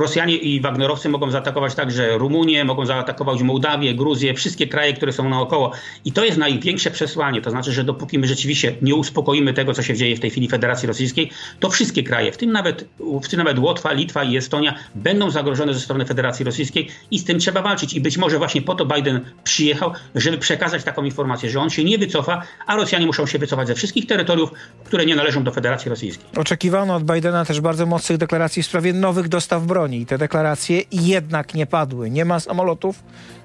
Rosjanie 0.00 0.36
i 0.36 0.60
Wagnerowcy 0.60 1.08
mogą 1.08 1.30
zaatakować 1.30 1.74
także 1.74 2.18
Rumunię, 2.18 2.64
mogą 2.64 2.86
zaatakować 2.86 3.42
Mołdawię, 3.42 3.94
Gruzję, 3.94 4.34
wszystkie 4.34 4.66
kraje, 4.66 4.92
które 4.92 5.12
są 5.12 5.28
naokoło. 5.28 5.72
I 6.04 6.12
to 6.12 6.24
jest 6.24 6.38
największe 6.38 6.90
przesłanie. 6.90 7.42
To 7.42 7.50
znaczy, 7.50 7.72
że 7.72 7.84
dopóki 7.84 8.18
my 8.18 8.26
rzeczywiście 8.26 8.74
nie 8.82 8.94
uspokoimy 8.94 9.54
tego, 9.54 9.74
co 9.74 9.82
się 9.82 9.94
dzieje 9.94 10.16
w 10.16 10.20
tej 10.20 10.30
chwili 10.30 10.48
w 10.48 10.50
Federacji 10.50 10.88
Rosyjskiej, 10.88 11.30
to 11.60 11.70
wszystkie 11.70 12.02
kraje, 12.02 12.32
w 12.32 12.36
tym 12.36 12.52
nawet, 12.52 12.88
w 13.22 13.28
tym 13.28 13.38
nawet 13.38 13.58
Łotwa, 13.58 13.92
Litwa 13.92 14.24
i 14.24 14.36
Estonia, 14.36 14.74
będą 14.94 15.30
zagrożone 15.30 15.74
ze 15.74 15.80
strony 15.80 16.06
Federacji 16.06 16.44
Rosyjskiej 16.44 16.88
i 17.10 17.18
z 17.18 17.24
tym 17.24 17.38
trzeba 17.38 17.62
walczyć. 17.62 17.94
I 17.94 18.00
być 18.00 18.18
może 18.18 18.38
właśnie 18.38 18.62
po 18.62 18.74
to 18.74 18.86
Biden 18.86 19.20
przyjechał, 19.44 19.92
żeby 20.14 20.38
przekazać 20.38 20.84
taką 20.84 21.04
informację, 21.04 21.50
że 21.50 21.60
on 21.60 21.70
się 21.70 21.84
nie 21.84 21.98
wycofa, 21.98 22.42
a 22.66 22.76
Rosjanie 22.76 23.06
muszą 23.06 23.26
się 23.26 23.38
wycofać 23.38 23.68
ze 23.68 23.74
wszystkich 23.74 24.06
terytoriów, 24.06 24.50
które 24.84 25.06
nie 25.06 25.16
należą 25.16 25.44
do 25.44 25.50
Federacji 25.50 25.88
Rosyjskiej. 25.88 26.26
Oczekiwano 26.36 26.94
od 26.94 27.04
Bidena 27.04 27.44
też 27.44 27.60
bardzo 27.60 27.86
mocnych 27.86 28.18
deklaracji 28.18 28.62
w 28.62 28.66
sprawie 28.66 28.92
nowych 28.92 29.28
dostaw 29.28 29.62
broni. 29.62 30.06
Te 30.06 30.18
deklaracje 30.18 30.82
jednak 30.92 31.54
nie 31.54 31.66
padły. 31.66 32.10
Nie 32.10 32.24
ma 32.24 32.40
samolotów 32.40 33.02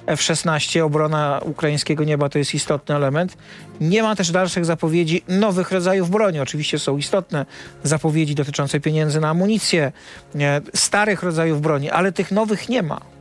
F-16, 0.08 0.82
obrona 0.82 1.40
ukraińskiego 1.46 2.04
nieba 2.04 2.30
to 2.30 2.38
jest 2.38 2.54
istotny 2.54 2.96
element. 2.96 3.38
Nie 3.82 4.04
ma 4.04 4.16
też 4.16 4.32
dalszych 4.32 4.66
zapowiedzi 4.66 5.24
nowych 5.28 5.72
rodzajów 5.72 6.10
broni. 6.10 6.40
Oczywiście 6.40 6.80
są 6.80 6.98
istotne 6.98 7.46
zapowiedzi 7.84 8.36
dotyczące 8.36 8.80
pieniędzy 8.80 9.20
na 9.20 9.30
amunicję, 9.30 9.92
starych 10.74 11.24
rodzajów 11.24 11.62
broni, 11.62 11.90
ale 11.90 12.12
tych 12.12 12.32
nowych 12.32 12.70
nie 12.70 12.84
ma. 12.84 13.13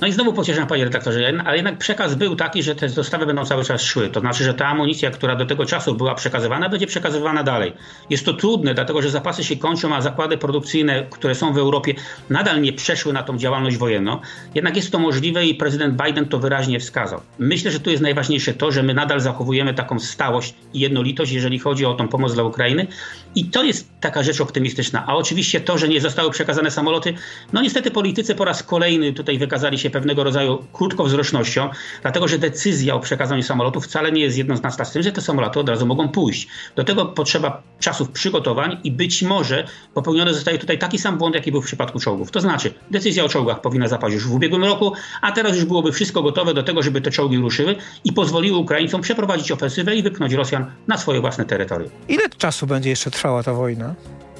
No 0.00 0.06
i 0.06 0.12
znowu 0.12 0.32
pocieszam 0.32 0.66
panie 0.66 0.84
redaktorze, 0.84 1.32
ale 1.44 1.56
jednak 1.56 1.78
przekaz 1.78 2.14
był 2.14 2.36
taki, 2.36 2.62
że 2.62 2.74
te 2.74 2.88
dostawy 2.88 3.26
będą 3.26 3.44
cały 3.44 3.64
czas 3.64 3.82
szły. 3.82 4.08
To 4.08 4.20
znaczy, 4.20 4.44
że 4.44 4.54
ta 4.54 4.66
amunicja, 4.66 5.10
która 5.10 5.36
do 5.36 5.46
tego 5.46 5.66
czasu 5.66 5.94
była 5.94 6.14
przekazywana, 6.14 6.68
będzie 6.68 6.86
przekazywana 6.86 7.42
dalej. 7.42 7.72
Jest 8.10 8.24
to 8.24 8.34
trudne, 8.34 8.74
dlatego 8.74 9.02
że 9.02 9.10
zapasy 9.10 9.44
się 9.44 9.56
kończą, 9.56 9.94
a 9.94 10.00
zakłady 10.00 10.38
produkcyjne, 10.38 11.06
które 11.10 11.34
są 11.34 11.52
w 11.52 11.58
Europie, 11.58 11.94
nadal 12.30 12.60
nie 12.60 12.72
przeszły 12.72 13.12
na 13.12 13.22
tą 13.22 13.38
działalność 13.38 13.76
wojenną. 13.76 14.18
Jednak 14.54 14.76
jest 14.76 14.92
to 14.92 14.98
możliwe 14.98 15.46
i 15.46 15.54
prezydent 15.54 16.02
Biden 16.02 16.26
to 16.26 16.38
wyraźnie 16.38 16.80
wskazał. 16.80 17.20
Myślę, 17.38 17.70
że 17.70 17.80
tu 17.80 17.90
jest 17.90 18.02
najważniejsze 18.02 18.54
to, 18.54 18.72
że 18.72 18.82
my 18.82 18.94
nadal 18.94 19.20
zachowujemy 19.20 19.74
taką 19.74 19.98
stałość 19.98 20.54
i 20.74 20.80
jednolitość, 20.80 21.32
jeżeli 21.32 21.58
chodzi 21.58 21.86
o 21.86 21.94
tą 21.94 22.08
pomoc 22.08 22.34
dla 22.34 22.42
Ukrainy. 22.42 22.86
I 23.34 23.44
to 23.44 23.62
jest 23.64 23.88
taka 24.00 24.22
rzecz 24.22 24.40
optymistyczna. 24.40 25.04
A 25.06 25.16
oczywiście 25.16 25.60
to, 25.60 25.78
że 25.78 25.88
nie 25.88 26.00
zostały 26.00 26.30
przekazane 26.30 26.70
samoloty, 26.70 27.14
no 27.52 27.62
niestety 27.62 27.90
politycy 27.90 28.34
po 28.34 28.44
raz 28.44 28.62
kolejny 28.62 29.12
tutaj 29.12 29.38
wykazali 29.38 29.78
się 29.78 29.89
pewnego 29.90 30.24
rodzaju 30.24 30.64
krótkowzrocznością, 30.72 31.70
dlatego 32.02 32.28
że 32.28 32.38
decyzja 32.38 32.94
o 32.94 33.00
przekazaniu 33.00 33.42
samolotów 33.42 33.84
wcale 33.84 34.12
nie 34.12 34.22
jest 34.22 34.38
jednoznaczna 34.38 34.84
z 34.84 34.92
tym, 34.92 35.02
że 35.02 35.12
te 35.12 35.20
samoloty 35.20 35.60
od 35.60 35.68
razu 35.68 35.86
mogą 35.86 36.08
pójść. 36.08 36.48
Do 36.76 36.84
tego 36.84 37.06
potrzeba 37.06 37.62
czasów 37.80 38.10
przygotowań 38.10 38.76
i 38.84 38.92
być 38.92 39.22
może 39.22 39.66
popełniony 39.94 40.34
zostaje 40.34 40.58
tutaj 40.58 40.78
taki 40.78 40.98
sam 40.98 41.18
błąd, 41.18 41.34
jaki 41.34 41.52
był 41.52 41.62
w 41.62 41.66
przypadku 41.66 42.00
czołgów. 42.00 42.30
To 42.30 42.40
znaczy, 42.40 42.74
decyzja 42.90 43.24
o 43.24 43.28
czołgach 43.28 43.60
powinna 43.60 43.88
zapaść 43.88 44.14
już 44.14 44.26
w 44.26 44.34
ubiegłym 44.34 44.64
roku, 44.64 44.92
a 45.20 45.32
teraz 45.32 45.56
już 45.56 45.64
byłoby 45.64 45.92
wszystko 45.92 46.22
gotowe 46.22 46.54
do 46.54 46.62
tego, 46.62 46.82
żeby 46.82 47.00
te 47.00 47.10
czołgi 47.10 47.38
ruszyły 47.38 47.76
i 48.04 48.12
pozwoliły 48.12 48.58
Ukraińcom 48.58 49.00
przeprowadzić 49.00 49.52
ofensywę 49.52 49.96
i 49.96 50.02
wypchnąć 50.02 50.32
Rosjan 50.32 50.70
na 50.88 50.98
swoje 50.98 51.20
własne 51.20 51.44
terytorium. 51.44 51.90
Ile 52.08 52.28
czasu 52.28 52.66
będzie 52.66 52.90
jeszcze 52.90 53.10
trwała 53.10 53.42
ta 53.42 53.54
wojna? 53.54 53.94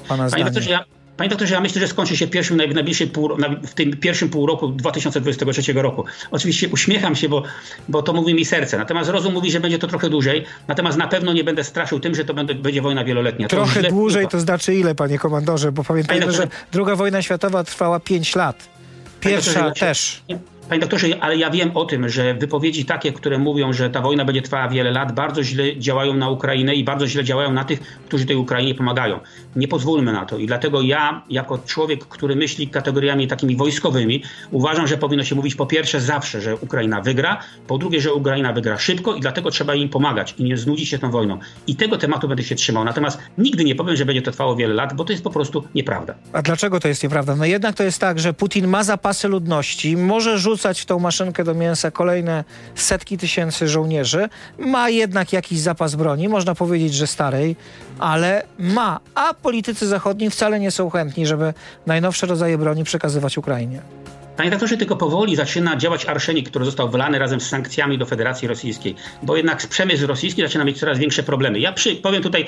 Pana 0.07 0.29
Panie 0.29 0.51
ja, 0.69 0.85
Panie 1.21 1.29
doktorze, 1.29 1.53
ja 1.53 1.61
myślę, 1.61 1.81
że 1.81 1.87
skończy 1.87 2.17
się 2.17 2.27
pierwszym, 2.27 2.57
najbliższym 2.57 3.09
pół, 3.09 3.29
w 3.63 3.73
tym 3.73 3.97
pierwszym 3.97 4.29
półroczu 4.29 4.67
2023 4.67 5.73
roku. 5.73 6.05
Oczywiście 6.31 6.69
uśmiecham 6.69 7.15
się, 7.15 7.29
bo, 7.29 7.43
bo 7.89 8.01
to 8.01 8.13
mówi 8.13 8.33
mi 8.33 8.45
serce. 8.45 8.77
Natomiast 8.77 9.09
rozum 9.09 9.33
mówi, 9.33 9.51
że 9.51 9.59
będzie 9.59 9.79
to 9.79 9.87
trochę 9.87 10.09
dłużej. 10.09 10.45
Natomiast 10.67 10.97
na 10.97 11.07
pewno 11.07 11.33
nie 11.33 11.43
będę 11.43 11.63
straszył 11.63 11.99
tym, 11.99 12.15
że 12.15 12.25
to 12.25 12.33
będzie, 12.33 12.55
będzie 12.55 12.81
wojna 12.81 13.03
wieloletnia. 13.03 13.47
Trochę 13.47 13.83
dłużej 13.83 14.27
to 14.27 14.39
znaczy 14.39 14.75
ile, 14.75 14.95
panie 14.95 15.19
komandorze? 15.19 15.71
Bo 15.71 15.83
pamiętajmy, 15.83 16.31
że 16.31 16.47
druga 16.71 16.95
wojna 16.95 17.21
światowa 17.21 17.63
trwała 17.63 17.99
5 17.99 18.35
lat. 18.35 18.67
Pierwsza 19.19 19.71
też. 19.71 20.23
Panie 20.69 20.81
doktorze, 20.81 21.07
ale 21.19 21.37
ja 21.37 21.49
wiem 21.49 21.71
o 21.73 21.85
tym, 21.85 22.09
że 22.09 22.33
wypowiedzi 22.33 22.85
takie, 22.85 23.11
które 23.11 23.37
mówią, 23.37 23.73
że 23.73 23.89
ta 23.89 24.01
wojna 24.01 24.25
będzie 24.25 24.41
trwała 24.41 24.67
wiele 24.67 24.91
lat, 24.91 25.11
bardzo 25.11 25.43
źle 25.43 25.77
działają 25.77 26.13
na 26.13 26.29
Ukrainę 26.29 26.75
i 26.75 26.83
bardzo 26.83 27.07
źle 27.07 27.23
działają 27.23 27.53
na 27.53 27.63
tych, 27.63 27.79
którzy 28.05 28.25
tej 28.25 28.35
Ukrainie 28.35 28.75
pomagają. 28.75 29.19
Nie 29.55 29.67
pozwólmy 29.67 30.13
na 30.13 30.25
to. 30.25 30.37
I 30.37 30.47
dlatego 30.47 30.81
ja, 30.81 31.21
jako 31.29 31.57
człowiek, 31.57 32.05
który 32.05 32.35
myśli 32.35 32.67
kategoriami 32.67 33.27
takimi 33.27 33.55
wojskowymi, 33.55 34.23
uważam, 34.51 34.87
że 34.87 34.97
powinno 34.97 35.23
się 35.23 35.35
mówić 35.35 35.55
po 35.55 35.65
pierwsze 35.65 36.01
zawsze, 36.01 36.41
że 36.41 36.55
Ukraina 36.55 37.01
wygra, 37.01 37.39
po 37.67 37.77
drugie, 37.77 38.01
że 38.01 38.13
Ukraina 38.13 38.53
wygra 38.53 38.77
szybko 38.77 39.15
i 39.15 39.21
dlatego 39.21 39.51
trzeba 39.51 39.75
im 39.75 39.89
pomagać 39.89 40.35
i 40.37 40.43
nie 40.43 40.57
znudzić 40.57 40.89
się 40.89 40.99
tą 40.99 41.11
wojną. 41.11 41.39
I 41.67 41.75
tego 41.75 41.97
tematu 41.97 42.27
będę 42.27 42.43
się 42.43 42.55
trzymał. 42.55 42.83
Natomiast 42.83 43.19
nigdy 43.37 43.63
nie 43.63 43.75
powiem, 43.75 43.95
że 43.95 44.05
będzie 44.05 44.21
to 44.21 44.31
trwało 44.31 44.55
wiele 44.55 44.73
lat, 44.73 44.93
bo 44.93 45.05
to 45.05 45.13
jest 45.13 45.23
po 45.23 45.29
prostu 45.29 45.63
nieprawda. 45.75 46.15
A 46.33 46.41
dlaczego 46.41 46.79
to 46.79 46.87
jest 46.87 47.03
nieprawda? 47.03 47.35
No 47.35 47.45
jednak 47.45 47.75
to 47.75 47.83
jest 47.83 47.99
tak, 47.99 48.19
że 48.19 48.33
Putin 48.33 48.67
ma 48.67 48.83
zapasy 48.83 49.27
ludności, 49.27 49.97
może 49.97 50.37
rzucać 50.37 50.50
wrzucać 50.51 50.81
w 50.81 50.85
tą 50.85 50.99
maszynkę 50.99 51.43
do 51.43 51.53
mięsa 51.53 51.91
kolejne 51.91 52.43
setki 52.75 53.17
tysięcy 53.17 53.67
żołnierzy. 53.67 54.29
Ma 54.59 54.89
jednak 54.89 55.33
jakiś 55.33 55.59
zapas 55.59 55.95
broni, 55.95 56.29
można 56.29 56.55
powiedzieć, 56.55 56.93
że 56.93 57.07
starej, 57.07 57.55
ale 57.99 58.43
ma. 58.59 58.99
A 59.15 59.33
politycy 59.33 59.87
zachodni 59.87 60.29
wcale 60.29 60.59
nie 60.59 60.71
są 60.71 60.89
chętni, 60.89 61.27
żeby 61.27 61.53
najnowsze 61.85 62.27
rodzaje 62.27 62.57
broni 62.57 62.83
przekazywać 62.83 63.37
Ukrainie. 63.37 64.00
Panie 64.41 64.51
doktorze, 64.51 64.77
tylko 64.77 64.95
powoli 64.95 65.35
zaczyna 65.35 65.77
działać 65.77 66.05
arszenik, 66.05 66.49
który 66.49 66.65
został 66.65 66.89
wylany 66.89 67.19
razem 67.19 67.41
z 67.41 67.47
sankcjami 67.49 67.97
do 67.97 68.05
Federacji 68.05 68.47
Rosyjskiej, 68.47 68.95
bo 69.23 69.37
jednak 69.37 69.67
przemysł 69.67 70.07
rosyjski 70.07 70.41
zaczyna 70.41 70.63
mieć 70.63 70.79
coraz 70.79 70.99
większe 70.99 71.23
problemy. 71.23 71.59
Ja 71.59 71.71
przy, 71.71 71.95
powiem 71.95 72.23
tutaj 72.23 72.45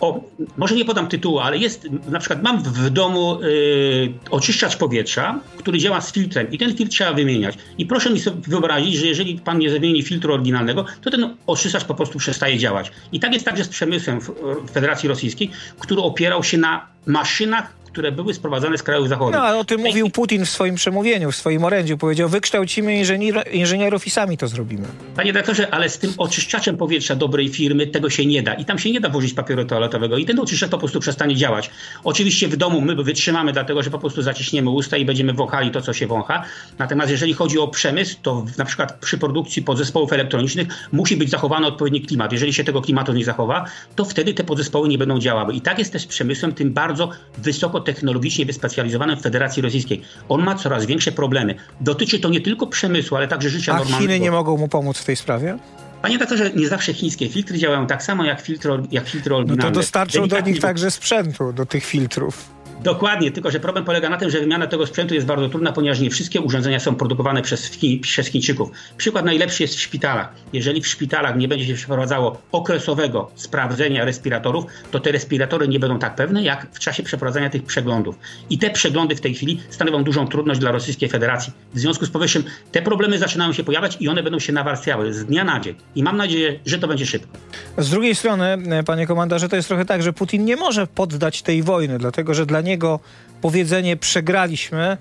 o, 0.00 0.20
może 0.56 0.74
nie 0.74 0.84
podam 0.84 1.08
tytułu, 1.08 1.38
ale 1.38 1.58
jest, 1.58 1.88
na 2.08 2.18
przykład 2.18 2.42
mam 2.42 2.62
w 2.62 2.90
domu 2.90 3.40
y, 3.42 4.12
oczyszczacz 4.30 4.76
powietrza, 4.76 5.40
który 5.58 5.78
działa 5.78 6.00
z 6.00 6.12
filtrem 6.12 6.52
i 6.52 6.58
ten 6.58 6.76
filtr 6.76 6.92
trzeba 6.92 7.12
wymieniać. 7.12 7.58
I 7.78 7.86
proszę 7.86 8.10
mi 8.10 8.20
sobie 8.20 8.36
wyobrazić, 8.46 8.94
że 8.94 9.06
jeżeli 9.06 9.38
pan 9.38 9.58
nie 9.58 9.70
zamieni 9.70 10.02
filtru 10.02 10.34
oryginalnego, 10.34 10.84
to 11.02 11.10
ten 11.10 11.36
oczyszczacz 11.46 11.84
po 11.84 11.94
prostu 11.94 12.18
przestaje 12.18 12.58
działać. 12.58 12.92
I 13.12 13.20
tak 13.20 13.32
jest 13.32 13.44
także 13.44 13.64
z 13.64 13.68
przemysłem 13.68 14.20
w 14.20 14.30
Federacji 14.72 15.08
Rosyjskiej, 15.08 15.50
który 15.78 16.00
opierał 16.00 16.44
się 16.44 16.58
na 16.58 16.86
maszynach, 17.06 17.83
które 17.94 18.12
były 18.12 18.34
sprowadzane 18.34 18.78
z 18.78 18.82
krajów 18.82 19.08
zachodnich. 19.08 19.42
No, 19.42 19.58
o 19.58 19.64
tym 19.64 19.80
mówił 19.80 20.10
Putin 20.10 20.44
w 20.44 20.50
swoim 20.50 20.74
przemówieniu, 20.74 21.32
w 21.32 21.36
swoim 21.36 21.64
orędziu. 21.64 21.98
Powiedział, 21.98 22.28
wykształcimy 22.28 22.96
inżynier, 22.96 23.44
inżynierów 23.52 24.06
i 24.06 24.10
sami 24.10 24.38
to 24.38 24.48
zrobimy. 24.48 24.86
Panie 25.16 25.32
doktorze, 25.32 25.74
ale 25.74 25.88
z 25.88 25.98
tym 25.98 26.14
oczyszczaczem 26.18 26.76
powietrza 26.76 27.16
dobrej 27.16 27.48
firmy 27.48 27.86
tego 27.86 28.10
się 28.10 28.26
nie 28.26 28.42
da. 28.42 28.54
I 28.54 28.64
tam 28.64 28.78
się 28.78 28.90
nie 28.90 29.00
da 29.00 29.08
włożyć 29.08 29.34
papieru 29.34 29.64
toaletowego. 29.64 30.16
I 30.16 30.24
ten 30.24 30.38
oczyszczacz 30.40 30.70
po 30.70 30.78
prostu 30.78 31.00
przestanie 31.00 31.36
działać. 31.36 31.70
Oczywiście 32.04 32.48
w 32.48 32.56
domu 32.56 32.80
my 32.80 32.94
wytrzymamy, 32.94 33.52
dlatego 33.52 33.82
że 33.82 33.90
po 33.90 33.98
prostu 33.98 34.22
zaciśniemy 34.22 34.70
usta 34.70 34.96
i 34.96 35.04
będziemy 35.04 35.32
wąchali 35.32 35.70
to, 35.70 35.82
co 35.82 35.92
się 35.92 36.06
wącha. 36.06 36.44
Natomiast 36.78 37.10
jeżeli 37.10 37.34
chodzi 37.34 37.58
o 37.58 37.68
przemysł, 37.68 38.16
to 38.22 38.44
na 38.58 38.64
przykład 38.64 38.98
przy 39.00 39.18
produkcji 39.18 39.62
podzespołów 39.62 40.12
elektronicznych 40.12 40.68
musi 40.92 41.16
być 41.16 41.30
zachowany 41.30 41.66
odpowiedni 41.66 42.00
klimat. 42.00 42.32
Jeżeli 42.32 42.52
się 42.52 42.64
tego 42.64 42.82
klimatu 42.82 43.12
nie 43.12 43.24
zachowa, 43.24 43.64
to 43.96 44.04
wtedy 44.04 44.34
te 44.34 44.44
podzespoły 44.44 44.88
nie 44.88 44.98
będą 44.98 45.18
działały. 45.18 45.54
I 45.54 45.60
tak 45.60 45.78
jest 45.78 45.92
też 45.92 46.02
z 46.02 46.06
przemysłem, 46.06 46.52
tym 46.52 46.72
bardzo 46.72 47.10
wysoko 47.38 47.83
technologicznie 47.84 48.46
wyspecjalizowanym 48.46 49.16
w 49.16 49.22
Federacji 49.22 49.62
Rosyjskiej. 49.62 50.02
On 50.28 50.42
ma 50.42 50.54
coraz 50.54 50.86
większe 50.86 51.12
problemy. 51.12 51.54
Dotyczy 51.80 52.18
to 52.18 52.28
nie 52.28 52.40
tylko 52.40 52.66
przemysłu, 52.66 53.16
ale 53.16 53.28
także 53.28 53.48
życia 53.48 53.72
A 53.72 53.74
normalnego. 53.74 53.98
A 53.98 54.00
Chiny 54.00 54.20
nie 54.20 54.30
mogą 54.30 54.56
mu 54.56 54.68
pomóc 54.68 54.98
w 54.98 55.04
tej 55.04 55.16
sprawie? 55.16 55.58
Panie 56.02 56.18
doktorze, 56.18 56.50
nie 56.50 56.68
zawsze 56.68 56.94
chińskie 56.94 57.28
filtry 57.28 57.58
działają 57.58 57.86
tak 57.86 58.02
samo 58.02 58.24
jak 58.24 58.40
filtry, 58.40 58.72
jak 58.90 59.08
filtry 59.08 59.34
oryginalne. 59.34 59.64
No 59.64 59.70
to 59.70 59.80
dostarczą 59.80 60.28
do 60.28 60.40
nich 60.40 60.60
także 60.60 60.90
sprzętu, 60.90 61.52
do 61.52 61.66
tych 61.66 61.84
filtrów. 61.84 62.54
Dokładnie, 62.84 63.30
tylko 63.30 63.50
że 63.50 63.60
problem 63.60 63.84
polega 63.84 64.08
na 64.08 64.16
tym, 64.16 64.30
że 64.30 64.40
wymiana 64.40 64.66
tego 64.66 64.86
sprzętu 64.86 65.14
jest 65.14 65.26
bardzo 65.26 65.48
trudna, 65.48 65.72
ponieważ 65.72 66.00
nie 66.00 66.10
wszystkie 66.10 66.40
urządzenia 66.40 66.80
są 66.80 66.94
produkowane 66.94 67.42
przez, 67.42 67.78
przez 68.02 68.26
Chińczyków. 68.26 68.70
Przykład 68.96 69.24
najlepszy 69.24 69.62
jest 69.62 69.74
w 69.74 69.80
szpitalach. 69.80 70.32
Jeżeli 70.52 70.80
w 70.80 70.86
szpitalach 70.86 71.36
nie 71.36 71.48
będzie 71.48 71.66
się 71.66 71.74
przeprowadzało 71.74 72.42
okresowego 72.52 73.30
sprawdzenia 73.34 74.04
respiratorów, 74.04 74.64
to 74.90 75.00
te 75.00 75.12
respiratory 75.12 75.68
nie 75.68 75.80
będą 75.80 75.98
tak 75.98 76.14
pewne, 76.14 76.42
jak 76.42 76.66
w 76.72 76.78
czasie 76.78 77.02
przeprowadzania 77.02 77.50
tych 77.50 77.62
przeglądów. 77.62 78.18
I 78.50 78.58
te 78.58 78.70
przeglądy 78.70 79.16
w 79.16 79.20
tej 79.20 79.34
chwili 79.34 79.60
stanowią 79.70 80.04
dużą 80.04 80.28
trudność 80.28 80.60
dla 80.60 80.72
Rosyjskiej 80.72 81.08
Federacji. 81.08 81.52
W 81.74 81.78
związku 81.78 82.06
z 82.06 82.10
powyższym 82.10 82.44
te 82.72 82.82
problemy 82.82 83.18
zaczynają 83.18 83.52
się 83.52 83.64
pojawiać 83.64 83.96
i 84.00 84.08
one 84.08 84.22
będą 84.22 84.38
się 84.38 84.52
nawarstwiały 84.52 85.12
z 85.12 85.24
dnia 85.24 85.44
na 85.44 85.60
dzień. 85.60 85.74
I 85.94 86.02
mam 86.02 86.16
nadzieję, 86.16 86.60
że 86.66 86.78
to 86.78 86.88
będzie 86.88 87.06
szybko. 87.06 87.38
Z 87.78 87.90
drugiej 87.90 88.14
strony, 88.14 88.58
panie 88.86 89.06
komandorze, 89.06 89.48
to 89.48 89.56
jest 89.56 89.68
trochę 89.68 89.84
tak, 89.84 90.02
że 90.02 90.12
Putin 90.12 90.44
nie 90.44 90.56
może 90.56 90.86
poddać 90.86 91.42
tej 91.42 91.62
wojny, 91.62 91.98
dlatego 91.98 92.34
że 92.34 92.46
dla 92.46 92.60
niego 92.60 92.73
niego 92.74 93.00
powiedzenie 93.40 93.96
przegraliśmy 93.96 94.96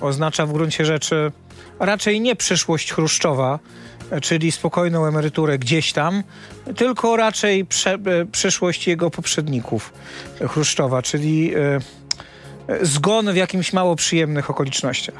oznacza 0.00 0.46
w 0.46 0.52
gruncie 0.52 0.84
rzeczy 0.84 1.32
raczej 1.78 2.20
nie 2.20 2.36
przyszłość 2.36 2.92
Chruszczowa, 2.92 3.58
czyli 4.22 4.52
spokojną 4.52 5.06
emeryturę 5.06 5.58
gdzieś 5.58 5.92
tam, 5.92 6.22
tylko 6.76 7.16
raczej 7.16 7.64
prze, 7.64 7.94
e, 7.94 7.98
przyszłość 8.32 8.86
jego 8.86 9.10
poprzedników 9.10 9.92
Chruszczowa, 10.48 11.02
czyli 11.02 11.54
e, 11.54 11.80
zgon 12.82 13.32
w 13.32 13.36
jakimś 13.36 13.72
mało 13.72 13.96
przyjemnych 13.96 14.50
okolicznościach. 14.50 15.14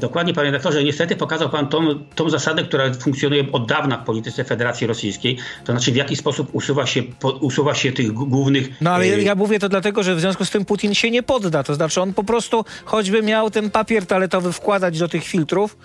Dokładnie, 0.00 0.34
panie 0.34 0.46
redaktorze. 0.46 0.84
Niestety 0.84 1.16
pokazał 1.16 1.50
pan 1.50 1.68
tą, 1.68 2.04
tą 2.14 2.30
zasadę, 2.30 2.64
która 2.64 2.94
funkcjonuje 2.94 3.52
od 3.52 3.68
dawna 3.68 3.98
w 3.98 4.04
polityce 4.04 4.44
Federacji 4.44 4.86
Rosyjskiej. 4.86 5.38
To 5.64 5.72
znaczy, 5.72 5.92
w 5.92 5.96
jaki 5.96 6.16
sposób 6.16 6.48
usuwa 6.52 6.86
się, 6.86 7.02
po, 7.02 7.30
usuwa 7.30 7.74
się 7.74 7.92
tych 7.92 8.12
głównych... 8.12 8.68
No 8.80 8.90
ale 8.90 9.08
ja, 9.08 9.18
ja 9.18 9.34
mówię 9.34 9.58
to 9.58 9.68
dlatego, 9.68 10.02
że 10.02 10.14
w 10.14 10.20
związku 10.20 10.44
z 10.44 10.50
tym 10.50 10.64
Putin 10.64 10.94
się 10.94 11.10
nie 11.10 11.22
podda. 11.22 11.62
To 11.62 11.74
znaczy, 11.74 12.00
on 12.00 12.14
po 12.14 12.24
prostu, 12.24 12.64
choćby 12.84 13.22
miał 13.22 13.50
ten 13.50 13.70
papier 13.70 14.06
toaletowy 14.06 14.52
wkładać 14.52 14.98
do 14.98 15.08
tych 15.08 15.24
filtrów, 15.24 15.76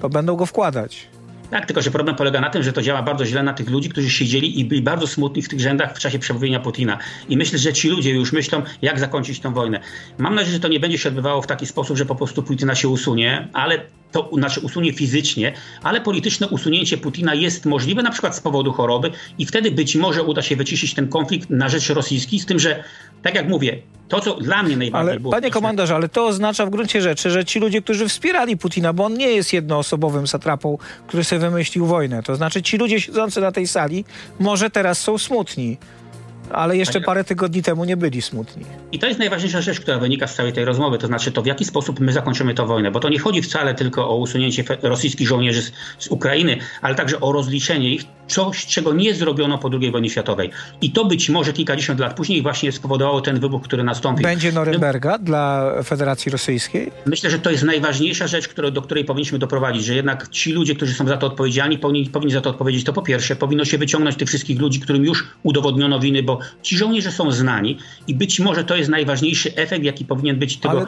to 0.00 0.08
będą 0.08 0.36
go 0.36 0.46
wkładać. 0.46 1.08
Tak, 1.50 1.66
tylko 1.66 1.82
że 1.82 1.90
problem 1.90 2.16
polega 2.16 2.40
na 2.40 2.50
tym, 2.50 2.62
że 2.62 2.72
to 2.72 2.82
działa 2.82 3.02
bardzo 3.02 3.26
źle 3.26 3.42
na 3.42 3.52
tych 3.52 3.70
ludzi, 3.70 3.88
którzy 3.88 4.10
siedzieli 4.10 4.60
i 4.60 4.64
byli 4.64 4.82
bardzo 4.82 5.06
smutni 5.06 5.42
w 5.42 5.48
tych 5.48 5.60
rzędach 5.60 5.96
w 5.96 5.98
czasie 5.98 6.18
przemówienia 6.18 6.60
Putina. 6.60 6.98
I 7.28 7.36
myślę, 7.36 7.58
że 7.58 7.72
ci 7.72 7.88
ludzie 7.88 8.10
już 8.10 8.32
myślą, 8.32 8.62
jak 8.82 9.00
zakończyć 9.00 9.40
tę 9.40 9.54
wojnę. 9.54 9.80
Mam 10.18 10.34
nadzieję, 10.34 10.54
że 10.54 10.60
to 10.60 10.68
nie 10.68 10.80
będzie 10.80 10.98
się 10.98 11.08
odbywało 11.08 11.42
w 11.42 11.46
taki 11.46 11.66
sposób, 11.66 11.96
że 11.96 12.06
po 12.06 12.14
prostu 12.14 12.42
Putina 12.42 12.74
się 12.74 12.88
usunie, 12.88 13.48
ale 13.52 13.80
to 14.22 14.36
znaczy 14.36 14.60
usunie 14.60 14.92
fizycznie, 14.92 15.52
ale 15.82 16.00
polityczne 16.00 16.48
usunięcie 16.48 16.96
Putina 16.96 17.34
jest 17.34 17.66
możliwe 17.66 18.02
na 18.02 18.10
przykład 18.10 18.36
z 18.36 18.40
powodu 18.40 18.72
choroby 18.72 19.10
i 19.38 19.46
wtedy 19.46 19.70
być 19.70 19.96
może 19.96 20.22
uda 20.22 20.42
się 20.42 20.56
wyciszyć 20.56 20.94
ten 20.94 21.08
konflikt 21.08 21.50
na 21.50 21.68
rzecz 21.68 21.88
rosyjski, 21.88 22.40
z 22.40 22.46
tym, 22.46 22.58
że 22.58 22.84
tak 23.22 23.34
jak 23.34 23.48
mówię, 23.48 23.78
to 24.08 24.20
co 24.20 24.34
dla 24.34 24.62
mnie 24.62 24.76
najbardziej 24.76 25.10
ale, 25.10 25.20
było... 25.20 25.32
Panie 25.32 25.50
komandorze, 25.50 25.94
ale 25.94 26.08
to 26.08 26.26
oznacza 26.26 26.66
w 26.66 26.70
gruncie 26.70 27.02
rzeczy, 27.02 27.30
że 27.30 27.44
ci 27.44 27.60
ludzie, 27.60 27.82
którzy 27.82 28.08
wspierali 28.08 28.56
Putina, 28.56 28.92
bo 28.92 29.04
on 29.04 29.14
nie 29.14 29.28
jest 29.28 29.52
jednoosobowym 29.52 30.26
satrapą, 30.26 30.78
który 31.06 31.24
sobie 31.24 31.38
wymyślił 31.38 31.86
wojnę, 31.86 32.22
to 32.22 32.36
znaczy 32.36 32.62
ci 32.62 32.76
ludzie 32.76 33.00
siedzący 33.00 33.40
na 33.40 33.52
tej 33.52 33.66
sali 33.66 34.04
może 34.38 34.70
teraz 34.70 35.00
są 35.00 35.18
smutni 35.18 35.76
ale 36.52 36.76
jeszcze 36.76 37.00
parę 37.00 37.24
tygodni 37.24 37.62
temu 37.62 37.84
nie 37.84 37.96
byli 37.96 38.22
smutni. 38.22 38.64
I 38.92 38.98
to 38.98 39.06
jest 39.06 39.18
najważniejsza 39.18 39.60
rzecz, 39.60 39.80
która 39.80 39.98
wynika 39.98 40.26
z 40.26 40.34
całej 40.34 40.52
tej 40.52 40.64
rozmowy, 40.64 40.98
to 40.98 41.06
znaczy 41.06 41.32
to, 41.32 41.42
w 41.42 41.46
jaki 41.46 41.64
sposób 41.64 42.00
my 42.00 42.12
zakończymy 42.12 42.54
tę 42.54 42.66
wojnę, 42.66 42.90
bo 42.90 43.00
to 43.00 43.08
nie 43.08 43.18
chodzi 43.18 43.42
wcale 43.42 43.74
tylko 43.74 44.08
o 44.08 44.16
usunięcie 44.16 44.64
rosyjskich 44.82 45.28
żołnierzy 45.28 45.62
z, 45.62 45.72
z 45.98 46.08
Ukrainy, 46.08 46.58
ale 46.82 46.94
także 46.94 47.20
o 47.20 47.32
rozliczenie 47.32 47.94
ich, 47.94 48.02
coś, 48.26 48.66
czego 48.66 48.92
nie 48.94 49.14
zrobiono 49.14 49.58
po 49.58 49.70
II 49.80 49.90
wojnie 49.90 50.10
światowej. 50.10 50.50
I 50.80 50.90
to 50.90 51.04
być 51.04 51.28
może 51.28 51.52
kilkadziesiąt 51.52 52.00
lat 52.00 52.16
później 52.16 52.42
właśnie 52.42 52.72
spowodowało 52.72 53.20
ten 53.20 53.40
wybuch, 53.40 53.62
który 53.62 53.84
nastąpił. 53.84 54.22
Będzie 54.22 54.52
Norymberga 54.52 55.18
dla 55.18 55.72
Federacji 55.84 56.32
Rosyjskiej? 56.32 56.92
Myślę, 57.06 57.30
że 57.30 57.38
to 57.38 57.50
jest 57.50 57.62
najważniejsza 57.62 58.26
rzecz, 58.26 58.48
które, 58.48 58.70
do 58.70 58.82
której 58.82 59.04
powinniśmy 59.04 59.38
doprowadzić, 59.38 59.84
że 59.84 59.94
jednak 59.94 60.28
ci 60.28 60.52
ludzie, 60.52 60.74
którzy 60.74 60.94
są 60.94 61.06
za 61.08 61.16
to 61.16 61.26
odpowiedzialni, 61.26 61.78
powinni, 61.78 62.10
powinni 62.10 62.32
za 62.32 62.40
to 62.40 62.50
odpowiedzieć. 62.50 62.84
To 62.84 62.92
po 62.92 63.02
pierwsze, 63.02 63.36
powinno 63.36 63.64
się 63.64 63.78
wyciągnąć 63.78 64.16
tych 64.16 64.28
wszystkich 64.28 64.60
ludzi, 64.60 64.80
którym 64.80 65.04
już 65.04 65.26
udowodniono 65.42 66.00
winy, 66.00 66.22
bo 66.22 66.35
ci 66.62 66.76
żołnierze 66.76 67.12
są 67.12 67.30
znani 67.30 67.78
i 68.06 68.14
być 68.14 68.40
może 68.40 68.64
to 68.64 68.76
jest 68.76 68.90
najważniejszy 68.90 69.56
efekt, 69.56 69.84
jaki 69.84 70.04
powinien 70.04 70.38
być 70.38 70.56
tego. 70.56 70.78
Ale... 70.78 70.86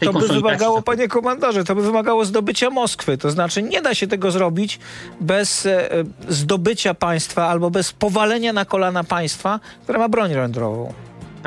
To 0.00 0.12
by 0.12 0.28
wymagało, 0.28 0.82
panie 0.82 1.08
komandorze, 1.08 1.64
to 1.64 1.74
by 1.74 1.82
wymagało 1.82 2.24
zdobycia 2.24 2.70
Moskwy. 2.70 3.18
To 3.18 3.30
znaczy 3.30 3.62
nie 3.62 3.82
da 3.82 3.94
się 3.94 4.06
tego 4.06 4.30
zrobić 4.30 4.78
bez 5.20 5.66
e, 5.66 5.88
zdobycia 6.28 6.94
państwa 6.94 7.48
albo 7.48 7.70
bez 7.70 7.92
powalenia 7.92 8.52
na 8.52 8.64
kolana 8.64 9.04
państwa, 9.04 9.60
które 9.82 9.98
ma 9.98 10.08
broń 10.08 10.30
jądrową. 10.30 10.92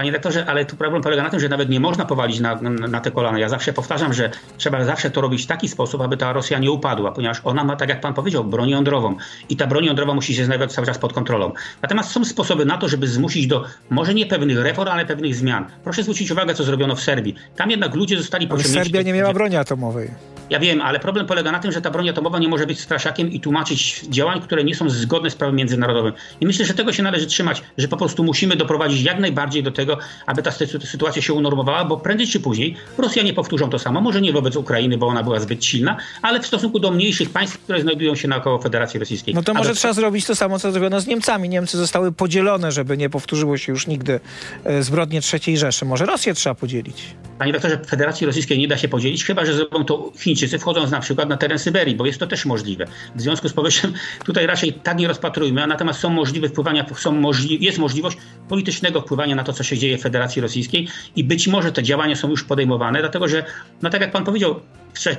Panie 0.02 0.12
doktorze, 0.12 0.46
ale 0.46 0.66
tu 0.66 0.76
problem 0.76 1.02
polega 1.02 1.24
na 1.24 1.30
tym, 1.30 1.40
że 1.40 1.50
nawet 1.50 1.70
nie 1.70 1.80
można 1.80 2.06
powalić 2.06 2.40
na, 2.40 2.56
na, 2.56 2.70
na, 2.70 3.02
te 3.02 3.12
kolana. 3.12 3.40
Ja 3.40 3.50
zawsze 3.50 3.74
powtarzam, 3.74 4.14
że 4.14 4.32
trzeba 4.58 4.86
zawsze 4.86 5.12
to 5.12 5.22
robić 5.22 5.44
w 5.44 5.48
taki 5.48 5.68
sposób, 5.68 6.02
aby 6.02 6.18
ta 6.18 6.34
Rosja 6.34 6.60
nie 6.60 6.72
upadła, 6.72 7.12
ponieważ 7.12 7.42
ona 7.44 7.64
ma, 7.64 7.76
tak 7.76 7.90
jak 7.90 8.02
pan 8.02 8.14
powiedział, 8.14 8.44
broń 8.44 8.70
jądrową 8.70 9.16
i 9.50 9.56
ta 9.58 9.68
broń 9.68 9.86
jądrowa 9.86 10.14
musi 10.14 10.36
się 10.36 10.46
znajdować 10.46 10.74
cały 10.74 10.88
czas 10.88 10.98
pod 10.98 11.14
kontrolą. 11.14 11.52
Natomiast 11.82 12.12
są 12.12 12.26
sposoby 12.26 12.66
na 12.66 12.78
to, 12.78 12.88
żeby 12.88 13.08
zmusić 13.08 13.48
do 13.48 13.64
może 13.90 14.14
nie 14.14 14.26
pewnych 14.26 14.58
reform, 14.58 14.90
ale 14.90 15.06
pewnych 15.06 15.36
zmian. 15.36 15.66
Proszę 15.84 16.04
zwrócić 16.04 16.32
uwagę, 16.32 16.54
co 16.54 16.64
zrobiono 16.64 16.96
w 16.96 17.02
Serbii. 17.02 17.36
Tam 17.56 17.72
jednak 17.72 17.96
ludzie 17.96 18.18
zostali 18.18 18.48
pociągnięci... 18.48 18.80
Serbia 18.80 19.02
nie 19.02 19.14
miała 19.14 19.34
broni 19.34 19.56
atomowej. 19.56 20.31
Ja 20.52 20.60
wiem, 20.60 20.82
ale 20.82 21.00
problem 21.00 21.26
polega 21.26 21.52
na 21.52 21.60
tym, 21.60 21.72
że 21.72 21.82
ta 21.82 21.92
broń 21.92 22.10
atomowa 22.10 22.40
nie 22.40 22.48
może 22.48 22.68
być 22.68 22.80
straszakiem 22.80 23.32
i 23.32 23.40
tłumaczyć 23.40 24.02
działań, 24.10 24.42
które 24.42 24.64
nie 24.64 24.76
są 24.76 24.90
zgodne 24.90 25.30
z 25.30 25.36
prawem 25.36 25.56
międzynarodowym. 25.56 26.14
I 26.42 26.46
myślę, 26.46 26.66
że 26.66 26.74
tego 26.74 26.94
się 26.94 27.04
należy 27.04 27.26
trzymać, 27.26 27.64
że 27.78 27.88
po 27.88 27.98
prostu 27.98 28.24
musimy 28.24 28.56
doprowadzić 28.56 29.02
jak 29.02 29.20
najbardziej 29.20 29.64
do 29.64 29.72
tego, 29.72 29.98
aby 30.26 30.44
ta 30.44 30.52
sytuacja 30.52 31.22
się 31.22 31.34
unormowała, 31.34 31.86
bo 31.86 31.98
prędzej 31.98 32.28
czy 32.28 32.40
później 32.40 32.76
Rosjanie 32.98 33.34
powtórzą 33.34 33.70
to 33.70 33.80
samo. 33.80 34.02
Może 34.02 34.22
nie 34.22 34.34
wobec 34.34 34.56
Ukrainy, 34.56 34.98
bo 34.98 35.08
ona 35.08 35.24
była 35.24 35.40
zbyt 35.40 35.66
silna, 35.66 35.98
ale 36.22 36.40
w 36.40 36.48
stosunku 36.48 36.80
do 36.80 36.92
mniejszych 36.92 37.30
państw, 37.30 37.58
które 37.58 37.82
znajdują 37.82 38.16
się 38.16 38.28
naokoło 38.28 38.60
Federacji 38.60 39.00
Rosyjskiej. 39.00 39.34
No 39.34 39.44
to 39.44 39.54
może 39.54 39.76
trzeba 39.76 39.94
zrobić 39.94 40.26
to 40.26 40.36
samo, 40.36 40.60
co 40.60 40.72
zrobiono 40.72 41.00
z 41.00 41.08
Niemcami. 41.08 41.50
Niemcy 41.50 41.78
zostały 41.78 42.12
podzielone, 42.12 42.72
żeby 42.72 42.98
nie 42.98 43.10
powtórzyło 43.10 43.58
się 43.58 43.72
już 43.72 43.88
nigdy 43.88 44.20
e, 44.64 44.84
zbrodnie 44.84 45.22
III 45.34 45.58
Rzeszy. 45.58 45.86
Może 45.86 46.06
Rosję 46.06 46.34
trzeba 46.34 46.56
podzielić. 46.56 47.16
Panie 47.40 47.54
doktorze, 47.54 47.80
Federacji 47.88 48.28
Rosyjskiej 48.28 48.60
nie 48.60 48.68
da 48.68 48.78
się 48.78 48.88
podzielić, 48.88 49.26
chyba 49.26 49.46
że 49.46 49.54
zrobią 49.54 49.86
to 49.86 50.12
Chińczycy, 50.42 50.60
wchodząc 50.60 50.92
na 50.92 51.00
przykład 51.00 51.30
na 51.30 51.38
teren 51.38 51.60
Syberii, 51.60 51.96
bo 51.96 52.06
jest 52.06 52.20
to 52.20 52.28
też 52.28 52.46
możliwe. 52.46 52.86
W 53.16 53.22
związku 53.22 53.50
z 53.50 53.54
powyższym 53.54 53.94
tutaj 54.26 54.46
raczej 54.46 54.74
tak 54.74 54.98
nie 54.98 55.08
rozpatrujmy, 55.08 55.64
a 55.64 55.68
natomiast 55.68 56.00
są 56.00 56.10
możliwe 56.10 56.50
wpływania, 56.50 56.86
są 56.96 57.12
możli 57.12 57.66
jest 57.66 57.78
możliwość 57.78 58.18
politycznego 58.50 59.02
wpływania 59.02 59.36
na 59.36 59.44
to, 59.44 59.54
co 59.54 59.64
się 59.64 59.78
dzieje 59.78 59.98
w 59.98 60.02
Federacji 60.02 60.42
Rosyjskiej 60.42 60.88
i 61.16 61.24
być 61.24 61.48
może 61.48 61.72
te 61.72 61.84
działania 61.84 62.16
są 62.16 62.30
już 62.30 62.44
podejmowane, 62.44 63.00
dlatego 63.00 63.28
że, 63.28 63.46
no 63.82 63.90
tak 63.90 64.02
jak 64.02 64.12
pan 64.12 64.24
powiedział, 64.24 64.60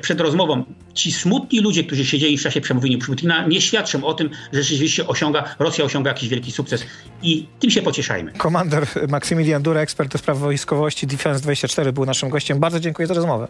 przed 0.00 0.20
rozmową, 0.20 0.64
ci 0.94 1.12
smutni 1.12 1.60
ludzie, 1.60 1.84
którzy 1.84 2.04
siedzieli 2.04 2.38
w 2.38 2.42
czasie 2.42 2.60
przemówienia 2.60 2.98
Putina, 3.06 3.46
nie 3.46 3.60
świadczą 3.60 4.04
o 4.04 4.14
tym, 4.14 4.30
że 4.52 4.62
rzeczywiście 4.62 5.06
osiąga, 5.06 5.54
Rosja 5.58 5.84
osiąga 5.84 6.10
jakiś 6.10 6.28
wielki 6.28 6.52
sukces 6.52 6.84
i 7.22 7.46
tym 7.60 7.70
się 7.70 7.82
pocieszajmy. 7.82 8.32
Komandor 8.32 8.86
Maksymilian 9.08 9.62
Dura, 9.62 9.80
ekspert 9.80 10.12
do 10.12 10.18
spraw 10.18 10.38
wojskowości 10.38 11.06
Defense 11.06 11.40
24 11.40 11.92
był 11.92 12.06
naszym 12.06 12.28
gościem. 12.28 12.60
Bardzo 12.60 12.80
dziękuję 12.80 13.08
za 13.08 13.14
rozmowę. 13.14 13.48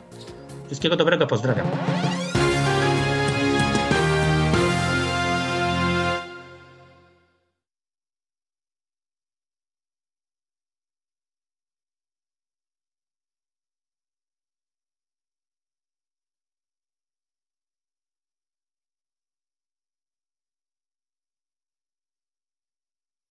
Wszystkiego 0.72 0.96
dobrego, 0.96 1.26
pozdrawiam. 1.26 1.66